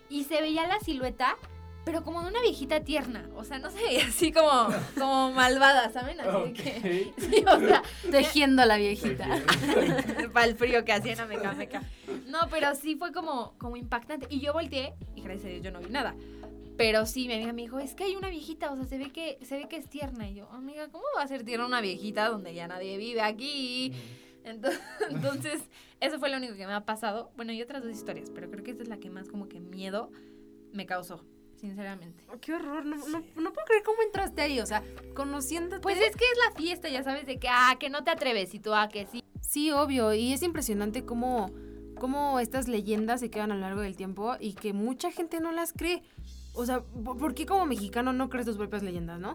Y 0.10 0.24
se 0.24 0.42
veía 0.42 0.68
la 0.68 0.80
silueta, 0.80 1.38
pero 1.86 2.04
como 2.04 2.22
de 2.22 2.30
una 2.30 2.42
viejita 2.42 2.82
tierna. 2.82 3.28
O 3.36 3.44
sea, 3.44 3.60
no 3.60 3.70
se 3.70 3.82
veía 3.82 4.06
así 4.06 4.32
como, 4.32 4.68
como 4.98 5.32
malvada, 5.36 5.92
¿saben? 5.92 6.20
Así 6.22 6.54
que... 6.54 7.14
Sí, 7.18 7.44
o 7.46 7.60
sea, 7.60 7.84
Tejiendo 8.10 8.66
la 8.66 8.78
viejita. 8.78 9.28
para 10.34 10.46
el 10.46 10.56
frío 10.56 10.86
que 10.86 10.94
hacía 10.94 11.14
en 11.14 11.20
Ameca 11.22 11.54
Meca. 11.54 11.84
No, 12.28 12.40
pero 12.50 12.76
sí 12.76 12.96
fue 12.96 13.12
como, 13.12 13.54
como 13.58 13.76
impactante. 13.76 14.28
Y 14.30 14.40
yo 14.40 14.54
volteé 14.54 14.94
y 15.16 15.22
gracias 15.22 15.46
a 15.46 15.50
Dios 15.50 15.64
yo 15.64 15.72
no 15.72 15.80
vi 15.80 15.90
nada. 15.90 16.16
Pero 16.80 17.06
sí, 17.06 17.28
mi 17.28 17.34
amiga 17.34 17.52
me 17.52 17.64
dijo, 17.64 17.78
es 17.78 17.94
que 17.94 18.06
hay 18.06 18.16
una 18.16 18.30
viejita, 18.30 18.72
o 18.72 18.76
sea, 18.78 18.86
se 18.86 18.98
ve 18.98 19.12
que, 19.12 19.38
se 19.42 19.58
ve 19.58 19.68
que 19.68 19.76
es 19.76 19.90
tierna. 19.90 20.30
Y 20.30 20.36
yo, 20.36 20.50
amiga, 20.50 20.88
¿cómo 20.88 21.04
va 21.18 21.24
a 21.24 21.28
ser 21.28 21.44
tierna 21.44 21.66
una 21.66 21.82
viejita 21.82 22.30
donde 22.30 22.54
ya 22.54 22.70
nadie 22.70 22.98
vive 22.98 23.20
aquí? 23.20 23.92
Entonces, 24.46 24.80
entonces, 25.10 25.62
eso 26.00 26.20
fue 26.20 26.30
lo 26.30 26.38
único 26.38 26.56
que 26.56 26.66
me 26.66 26.72
ha 26.72 26.86
pasado. 26.86 27.34
Bueno, 27.36 27.52
y 27.52 27.62
otras 27.62 27.84
dos 27.84 27.92
historias, 27.92 28.30
pero 28.34 28.50
creo 28.50 28.64
que 28.64 28.72
esta 28.72 28.84
es 28.84 28.88
la 28.88 28.98
que 28.98 29.10
más 29.10 29.28
como 29.28 29.50
que 29.50 29.60
miedo 29.60 30.10
me 30.72 30.86
causó, 30.86 31.26
sinceramente. 31.58 32.24
Oh, 32.34 32.40
Qué 32.40 32.54
horror, 32.54 32.86
no, 32.86 32.96
no, 32.96 33.26
no 33.36 33.52
puedo 33.52 33.66
creer 33.68 33.84
cómo 33.84 34.02
entraste 34.02 34.42
ahí, 34.42 34.62
o 34.62 34.66
sea, 34.66 34.82
conociéndote. 35.16 35.82
Pues 35.82 35.98
es 35.98 36.16
que 36.16 36.24
es 36.24 36.40
la 36.48 36.56
fiesta, 36.56 36.88
ya 36.88 37.04
sabes, 37.04 37.26
de 37.26 37.40
que, 37.40 37.50
ah, 37.50 37.76
que 37.78 37.90
no 37.90 38.06
te 38.06 38.12
atreves 38.12 38.54
y 38.54 38.60
tú, 38.62 38.74
ah, 38.74 38.88
que 38.88 39.06
sí. 39.06 39.22
Sí, 39.42 39.70
obvio, 39.72 40.14
y 40.14 40.32
es 40.32 40.44
impresionante 40.44 41.04
cómo, 41.04 41.52
cómo 42.00 42.40
estas 42.40 42.70
leyendas 42.70 43.20
se 43.20 43.30
quedan 43.30 43.52
a 43.52 43.56
lo 43.56 43.62
largo 43.62 43.82
del 43.82 43.98
tiempo 43.98 44.38
y 44.40 44.54
que 44.54 44.72
mucha 44.72 45.12
gente 45.12 45.42
no 45.42 45.52
las 45.52 45.74
cree. 45.74 46.04
O 46.54 46.66
sea, 46.66 46.82
¿por 46.82 47.34
qué 47.34 47.46
como 47.46 47.66
mexicano 47.66 48.14
no 48.14 48.30
crees 48.30 48.46
tus 48.46 48.58
propias 48.58 48.84
leyendas, 48.84 49.20
no? 49.20 49.34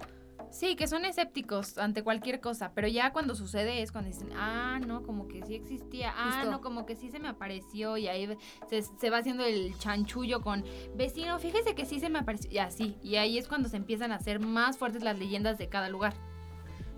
Sí, 0.55 0.77
que 0.77 0.87
son 0.87 1.05
escépticos 1.05 1.79
ante 1.79 2.05
cualquier 2.05 2.41
cosa, 2.41 2.71
pero 2.75 2.87
ya 2.87 3.13
cuando 3.13 3.35
sucede 3.35 3.83
es 3.83 3.91
cuando 3.91 4.11
dicen, 4.11 4.31
ah, 4.37 4.79
no, 4.87 5.03
como 5.03 5.27
que 5.27 5.43
sí 5.43 5.57
existía, 5.57 6.15
ah, 6.17 6.31
Justo. 6.35 6.51
no, 6.53 6.61
como 6.61 6.87
que 6.87 6.95
sí 6.95 7.11
se 7.11 7.19
me 7.19 7.27
apareció 7.27 7.97
y 7.97 8.07
ahí 8.07 8.29
se, 8.69 8.83
se 8.83 9.11
va 9.11 9.19
haciendo 9.19 9.45
el 9.45 9.77
chanchullo 9.79 10.43
con, 10.43 10.65
vecino, 10.95 11.41
fíjese 11.41 11.75
que 11.75 11.85
sí 11.85 11.99
se 11.99 12.09
me 12.09 12.21
apareció, 12.21 12.53
y 12.53 12.59
así, 12.59 12.97
y 13.03 13.17
ahí 13.17 13.37
es 13.37 13.49
cuando 13.49 13.69
se 13.69 13.77
empiezan 13.79 14.13
a 14.13 14.17
hacer 14.17 14.39
más 14.39 14.79
fuertes 14.79 15.03
las 15.03 15.19
leyendas 15.19 15.59
de 15.59 15.69
cada 15.69 15.89
lugar. 15.89 16.15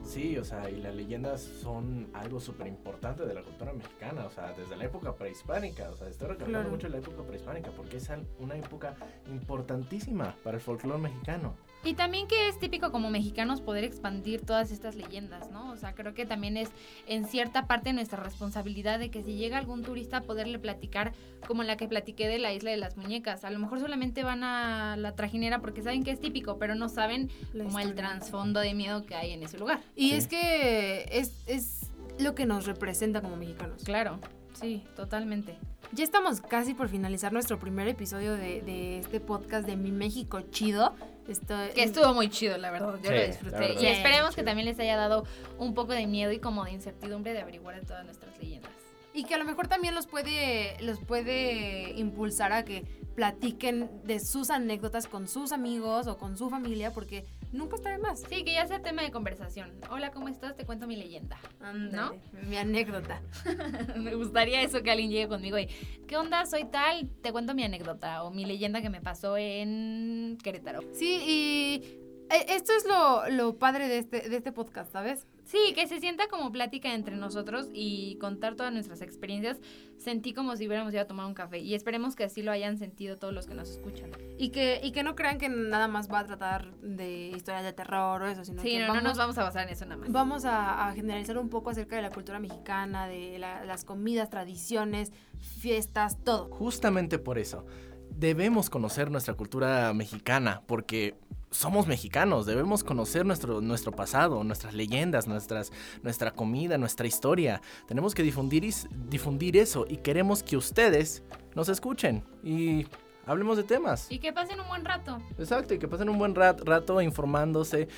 Sí, 0.06 0.38
o 0.38 0.44
sea, 0.44 0.70
y 0.70 0.76
las 0.80 0.94
leyendas 0.94 1.42
son 1.42 2.08
algo 2.14 2.40
súper 2.40 2.68
importante 2.68 3.26
de 3.26 3.34
la 3.34 3.42
cultura 3.42 3.72
mexicana, 3.72 4.24
o 4.24 4.30
sea, 4.30 4.52
desde 4.52 4.76
la 4.76 4.84
época 4.84 5.14
prehispánica, 5.14 5.90
o 5.90 5.96
sea, 5.96 6.08
estoy 6.08 6.28
recalcando 6.28 6.58
Claro. 6.60 6.70
mucho 6.70 6.88
la 6.88 6.98
época 6.98 7.22
prehispánica 7.24 7.70
porque 7.72 7.96
es 7.98 8.08
una 8.38 8.56
época 8.56 8.94
importantísima 9.28 10.34
para 10.42 10.56
el 10.56 10.62
folclore 10.62 11.00
mexicano. 11.02 11.54
Y 11.86 11.94
también 11.94 12.26
que 12.26 12.48
es 12.48 12.58
típico 12.58 12.90
como 12.90 13.10
mexicanos 13.10 13.60
poder 13.60 13.84
expandir 13.84 14.40
todas 14.42 14.72
estas 14.72 14.96
leyendas, 14.96 15.50
¿no? 15.52 15.70
O 15.70 15.76
sea, 15.76 15.94
creo 15.94 16.14
que 16.14 16.26
también 16.26 16.56
es 16.56 16.68
en 17.06 17.26
cierta 17.26 17.66
parte 17.66 17.92
nuestra 17.92 18.20
responsabilidad 18.22 18.98
de 18.98 19.10
que 19.10 19.22
si 19.22 19.36
llega 19.36 19.56
algún 19.56 19.82
turista 19.82 20.20
poderle 20.22 20.58
platicar 20.58 21.12
como 21.46 21.62
la 21.62 21.76
que 21.76 21.86
platiqué 21.86 22.26
de 22.26 22.38
la 22.40 22.52
isla 22.52 22.72
de 22.72 22.76
las 22.76 22.96
muñecas. 22.96 23.44
A 23.44 23.50
lo 23.50 23.58
mejor 23.60 23.78
solamente 23.78 24.24
van 24.24 24.42
a 24.42 24.96
la 24.96 25.14
trajinera 25.14 25.60
porque 25.60 25.80
saben 25.82 26.02
que 26.02 26.10
es 26.10 26.20
típico, 26.20 26.58
pero 26.58 26.74
no 26.74 26.88
saben 26.88 27.30
La 27.52 27.64
como 27.64 27.78
el 27.78 27.94
trasfondo 27.94 28.58
de 28.60 28.74
miedo 28.74 29.06
que 29.06 29.14
hay 29.14 29.30
en 29.32 29.44
ese 29.44 29.56
lugar. 29.58 29.80
Y 29.94 30.10
Sí. 30.10 30.14
es 30.16 30.26
que 30.26 31.08
es, 31.12 31.32
es 31.46 31.92
lo 32.18 32.34
que 32.34 32.46
nos 32.46 32.66
representa 32.66 33.22
como 33.22 33.36
mexicanos. 33.36 33.84
Claro, 33.84 34.18
sí, 34.54 34.82
totalmente. 34.96 35.56
Ya 35.92 36.02
estamos 36.02 36.40
casi 36.40 36.74
por 36.74 36.88
finalizar 36.88 37.32
nuestro 37.32 37.60
primer 37.60 37.86
episodio 37.86 38.32
de, 38.34 38.60
de 38.62 38.98
este 38.98 39.20
podcast 39.20 39.66
de 39.68 39.76
Mi 39.76 39.92
México 39.92 40.40
Chido. 40.50 40.94
Esto, 41.28 41.54
Que 41.74 41.82
estuvo 41.82 42.14
muy 42.14 42.28
chido, 42.28 42.56
la 42.58 42.70
verdad. 42.70 42.98
Yo 43.02 43.10
Sí, 43.10 43.16
lo 43.16 43.26
disfruté. 43.26 43.74
Y 43.80 43.86
esperemos 43.86 44.34
que 44.34 44.42
también 44.42 44.66
les 44.66 44.78
haya 44.78 44.96
dado 44.96 45.24
un 45.58 45.74
poco 45.74 45.92
de 45.92 46.06
miedo 46.06 46.32
y 46.32 46.38
como 46.38 46.64
de 46.64 46.72
incertidumbre 46.72 47.32
de 47.32 47.40
averiguar 47.40 47.80
de 47.80 47.86
todas 47.86 48.04
nuestras 48.04 48.38
leyendas. 48.38 48.70
Y 49.12 49.24
que 49.24 49.34
a 49.34 49.38
lo 49.38 49.44
mejor 49.44 49.66
también 49.66 49.94
los 49.94 50.06
puede, 50.06 50.76
los 50.82 51.00
puede 51.00 51.92
impulsar 51.96 52.52
a 52.52 52.64
que 52.64 52.84
platiquen 53.14 53.90
de 54.04 54.20
sus 54.20 54.50
anécdotas 54.50 55.06
con 55.06 55.26
sus 55.26 55.52
amigos 55.52 56.06
o 56.06 56.18
con 56.18 56.36
su 56.36 56.50
familia, 56.50 56.92
porque 56.92 57.24
nunca 57.56 57.76
está 57.76 57.90
de 57.90 57.98
más. 57.98 58.20
Sí, 58.28 58.44
que 58.44 58.52
ya 58.52 58.66
sea 58.66 58.80
tema 58.80 59.02
de 59.02 59.10
conversación. 59.10 59.72
Hola, 59.90 60.10
¿cómo 60.10 60.28
estás? 60.28 60.54
Te 60.56 60.64
cuento 60.64 60.86
mi 60.86 60.96
leyenda. 60.96 61.38
¿No? 61.74 62.14
Mi 62.48 62.56
anécdota. 62.56 63.22
me 63.96 64.14
gustaría 64.14 64.62
eso 64.62 64.82
que 64.82 64.90
alguien 64.90 65.10
llegue 65.10 65.28
conmigo 65.28 65.58
y, 65.58 65.66
¿qué 66.06 66.16
onda? 66.16 66.46
Soy 66.46 66.64
tal, 66.64 67.08
te 67.22 67.32
cuento 67.32 67.54
mi 67.54 67.64
anécdota 67.64 68.22
o 68.22 68.30
mi 68.30 68.44
leyenda 68.44 68.82
que 68.82 68.90
me 68.90 69.00
pasó 69.00 69.36
en 69.36 70.38
Querétaro. 70.42 70.80
Sí, 70.92 71.22
y 71.26 71.82
eh, 72.30 72.46
esto 72.48 72.72
es 72.76 72.84
lo, 72.86 73.28
lo 73.30 73.58
padre 73.58 73.88
de 73.88 73.98
este, 73.98 74.28
de 74.28 74.36
este 74.36 74.52
podcast, 74.52 74.92
¿sabes? 74.92 75.26
Sí, 75.46 75.72
que 75.74 75.86
se 75.86 76.00
sienta 76.00 76.26
como 76.28 76.50
plática 76.50 76.92
entre 76.92 77.14
nosotros 77.16 77.68
y 77.72 78.16
contar 78.18 78.56
todas 78.56 78.72
nuestras 78.72 79.00
experiencias. 79.00 79.58
Sentí 79.96 80.34
como 80.34 80.56
si 80.56 80.66
hubiéramos 80.66 80.92
ido 80.92 81.02
a 81.02 81.06
tomar 81.06 81.24
un 81.26 81.34
café 81.34 81.60
y 81.60 81.74
esperemos 81.74 82.16
que 82.16 82.24
así 82.24 82.42
lo 82.42 82.50
hayan 82.50 82.78
sentido 82.78 83.16
todos 83.16 83.32
los 83.32 83.46
que 83.46 83.54
nos 83.54 83.70
escuchan. 83.70 84.10
Y 84.38 84.50
que, 84.50 84.80
y 84.82 84.90
que 84.90 85.04
no 85.04 85.14
crean 85.14 85.38
que 85.38 85.48
nada 85.48 85.86
más 85.88 86.10
va 86.12 86.18
a 86.18 86.26
tratar 86.26 86.74
de 86.80 87.28
historias 87.28 87.62
de 87.62 87.72
terror 87.72 88.22
o 88.22 88.26
eso, 88.26 88.44
sino 88.44 88.60
sí, 88.60 88.70
que 88.72 88.80
no, 88.80 88.88
vamos, 88.88 89.02
no 89.04 89.08
nos 89.10 89.18
vamos 89.18 89.38
a 89.38 89.44
basar 89.44 89.62
en 89.68 89.72
eso 89.72 89.84
nada 89.86 89.96
más. 89.98 90.10
vamos 90.12 90.44
a, 90.44 90.88
a 90.88 90.92
generalizar 90.94 91.38
un 91.38 91.48
poco 91.48 91.70
acerca 91.70 91.94
de 91.96 92.02
la 92.02 92.10
cultura 92.10 92.40
mexicana, 92.40 93.06
de 93.06 93.38
la- 93.38 93.64
las 93.64 93.84
comidas, 93.84 94.28
tradiciones, 94.28 95.12
fiestas, 95.60 96.22
todo. 96.24 96.48
Justamente 96.50 97.18
por 97.18 97.38
eso, 97.38 97.64
debemos 98.10 98.68
conocer 98.70 99.10
nuestra 99.10 99.34
cultura 99.34 99.92
mexicana, 99.94 100.62
porque 100.66 101.14
somos 101.56 101.86
mexicanos, 101.86 102.46
debemos 102.46 102.84
conocer 102.84 103.24
nuestro, 103.24 103.60
nuestro 103.60 103.92
pasado, 103.92 104.44
nuestras 104.44 104.74
leyendas, 104.74 105.26
nuestras, 105.26 105.72
nuestra 106.02 106.30
comida, 106.30 106.76
nuestra 106.78 107.06
historia. 107.06 107.60
Tenemos 107.88 108.14
que 108.14 108.22
difundir, 108.22 108.64
is- 108.64 108.86
difundir 109.08 109.56
eso 109.56 109.86
y 109.88 109.96
queremos 109.98 110.42
que 110.42 110.56
ustedes 110.56 111.22
nos 111.54 111.68
escuchen 111.68 112.24
y 112.44 112.86
hablemos 113.24 113.56
de 113.56 113.64
temas. 113.64 114.06
Y 114.10 114.18
que 114.18 114.32
pasen 114.32 114.60
un 114.60 114.68
buen 114.68 114.84
rato. 114.84 115.18
Exacto, 115.38 115.74
y 115.74 115.78
que 115.78 115.88
pasen 115.88 116.08
un 116.08 116.18
buen 116.18 116.34
rat- 116.34 116.60
rato 116.64 117.00
informándose, 117.00 117.88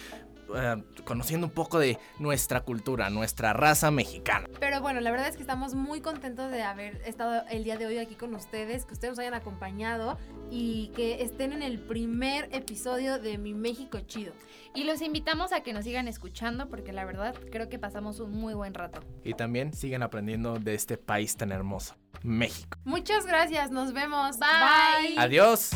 eh, 0.55 0.83
conociendo 1.05 1.47
un 1.47 1.53
poco 1.53 1.79
de 1.79 1.99
nuestra 2.19 2.61
cultura, 2.61 3.11
nuestra 3.11 3.53
raza 3.53 3.91
mexicana. 3.91 4.49
Pero 4.61 4.81
bueno, 4.81 5.01
la 5.01 5.11
verdad 5.11 5.29
es 5.29 5.37
que 5.37 5.43
estamos 5.43 5.75
muy 5.75 6.01
contentos 6.01 6.51
de 6.51 6.63
haber 6.63 7.03
estado 7.07 7.45
el 7.51 7.65
día 7.65 7.77
de 7.77 7.87
hoy 7.87 7.99
aquí 7.99 8.15
con 8.15 8.35
ustedes, 8.35 8.85
que 8.85 8.95
ustedes 8.95 9.13
nos 9.13 9.19
hayan 9.19 9.35
acompañado 9.35 10.19
y 10.51 10.89
que 10.95 11.23
estén 11.23 11.53
en 11.53 11.63
el 11.63 11.79
primer 11.79 12.49
episodio 12.53 13.19
de 13.19 13.39
Mi 13.39 13.55
México 13.55 14.01
Chido. 14.01 14.33
Y 14.75 14.85
los 14.85 15.03
invitamos 15.03 15.53
a 15.53 15.63
que 15.63 15.73
nos 15.73 15.85
sigan 15.85 16.09
escuchando 16.09 16.69
porque 16.69 16.93
la 16.93 17.05
verdad 17.05 17.35
creo 17.51 17.69
que 17.69 17.79
pasamos 17.79 18.21
un 18.21 18.33
muy 18.33 18.55
buen 18.55 18.75
rato. 18.75 19.01
Y 19.25 19.35
también 19.35 19.73
siguen 19.73 20.03
aprendiendo 20.03 20.59
de 20.59 20.75
este 20.75 20.97
país 20.97 21.37
tan 21.37 21.53
hermoso, 21.53 21.97
México. 22.23 22.79
Muchas 22.85 23.27
gracias, 23.27 23.71
nos 23.71 23.93
vemos. 23.93 24.39
Bye. 24.39 25.19
Adiós. 25.19 25.71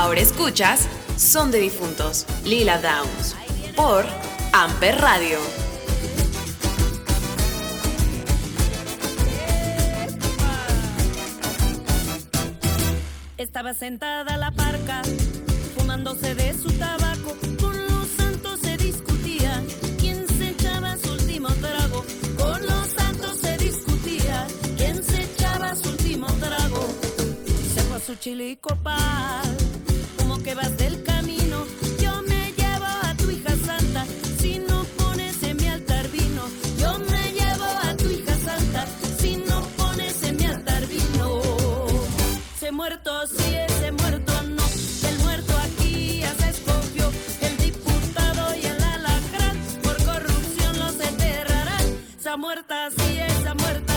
Ahora 0.00 0.20
escuchas 0.20 0.88
Son 1.18 1.50
de 1.50 1.58
Difuntos, 1.58 2.24
Lila 2.46 2.80
Downs, 2.80 3.36
por 3.76 4.06
Amper 4.50 4.98
Radio. 4.98 5.38
Estaba 13.36 13.74
sentada 13.74 14.38
la 14.38 14.50
parca, 14.52 15.02
fumándose 15.76 16.34
de 16.34 16.54
su 16.54 16.72
tabaco. 16.78 17.36
Con 17.60 17.76
los 17.86 18.08
santos 18.16 18.58
se 18.60 18.78
discutía 18.78 19.62
quién 19.98 20.26
se 20.26 20.48
echaba 20.48 20.96
su 20.96 21.12
último 21.12 21.48
trago. 21.60 22.06
Con 22.38 22.62
los 22.62 22.88
santos 22.88 23.36
se 23.36 23.58
discutía 23.58 24.46
quién 24.78 25.04
se 25.04 25.24
echaba 25.24 25.76
su 25.76 25.90
último 25.90 26.26
trago. 26.40 26.88
Se 27.74 27.82
fue 27.82 27.98
a 27.98 28.00
su 28.00 28.14
chilicopal, 28.14 29.58
como 29.60 29.79
que 30.42 30.54
vas 30.54 30.76
del 30.76 31.02
camino. 31.02 31.66
Yo 32.00 32.22
me 32.22 32.52
llevo 32.52 32.86
a 32.86 33.14
tu 33.16 33.30
hija 33.30 33.54
santa, 33.66 34.06
si 34.38 34.58
no 34.58 34.84
pones 34.96 35.42
en 35.42 35.56
mi 35.56 35.66
altar 35.66 36.08
vino. 36.08 36.42
Yo 36.78 36.98
me 36.98 37.32
llevo 37.32 37.64
a 37.64 37.96
tu 37.96 38.10
hija 38.10 38.34
santa, 38.36 38.86
si 39.18 39.36
no 39.36 39.60
pones 39.76 40.22
en 40.22 40.36
mi 40.36 40.44
altar 40.44 40.86
vino. 40.86 41.40
Se 42.58 42.70
muerto, 42.72 43.26
sí, 43.26 43.54
ese 43.54 43.92
muerto 43.92 44.32
no. 44.42 44.64
El 45.08 45.18
muerto 45.24 45.52
aquí 45.58 46.20
ya 46.20 46.32
se 46.34 46.50
escogió. 46.50 47.10
El 47.42 47.56
diputado 47.58 48.54
y 48.56 48.66
el 48.66 48.82
alacrán 48.82 49.56
por 49.82 49.96
corrupción 50.04 50.78
los 50.78 51.00
enterrarán. 51.00 51.86
Esa 52.18 52.36
muerta, 52.36 52.90
sí, 52.96 53.18
esa 53.18 53.54
muerta 53.54 53.89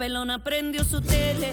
pelona 0.00 0.42
prendió 0.42 0.82
su 0.82 1.02
tele 1.02 1.52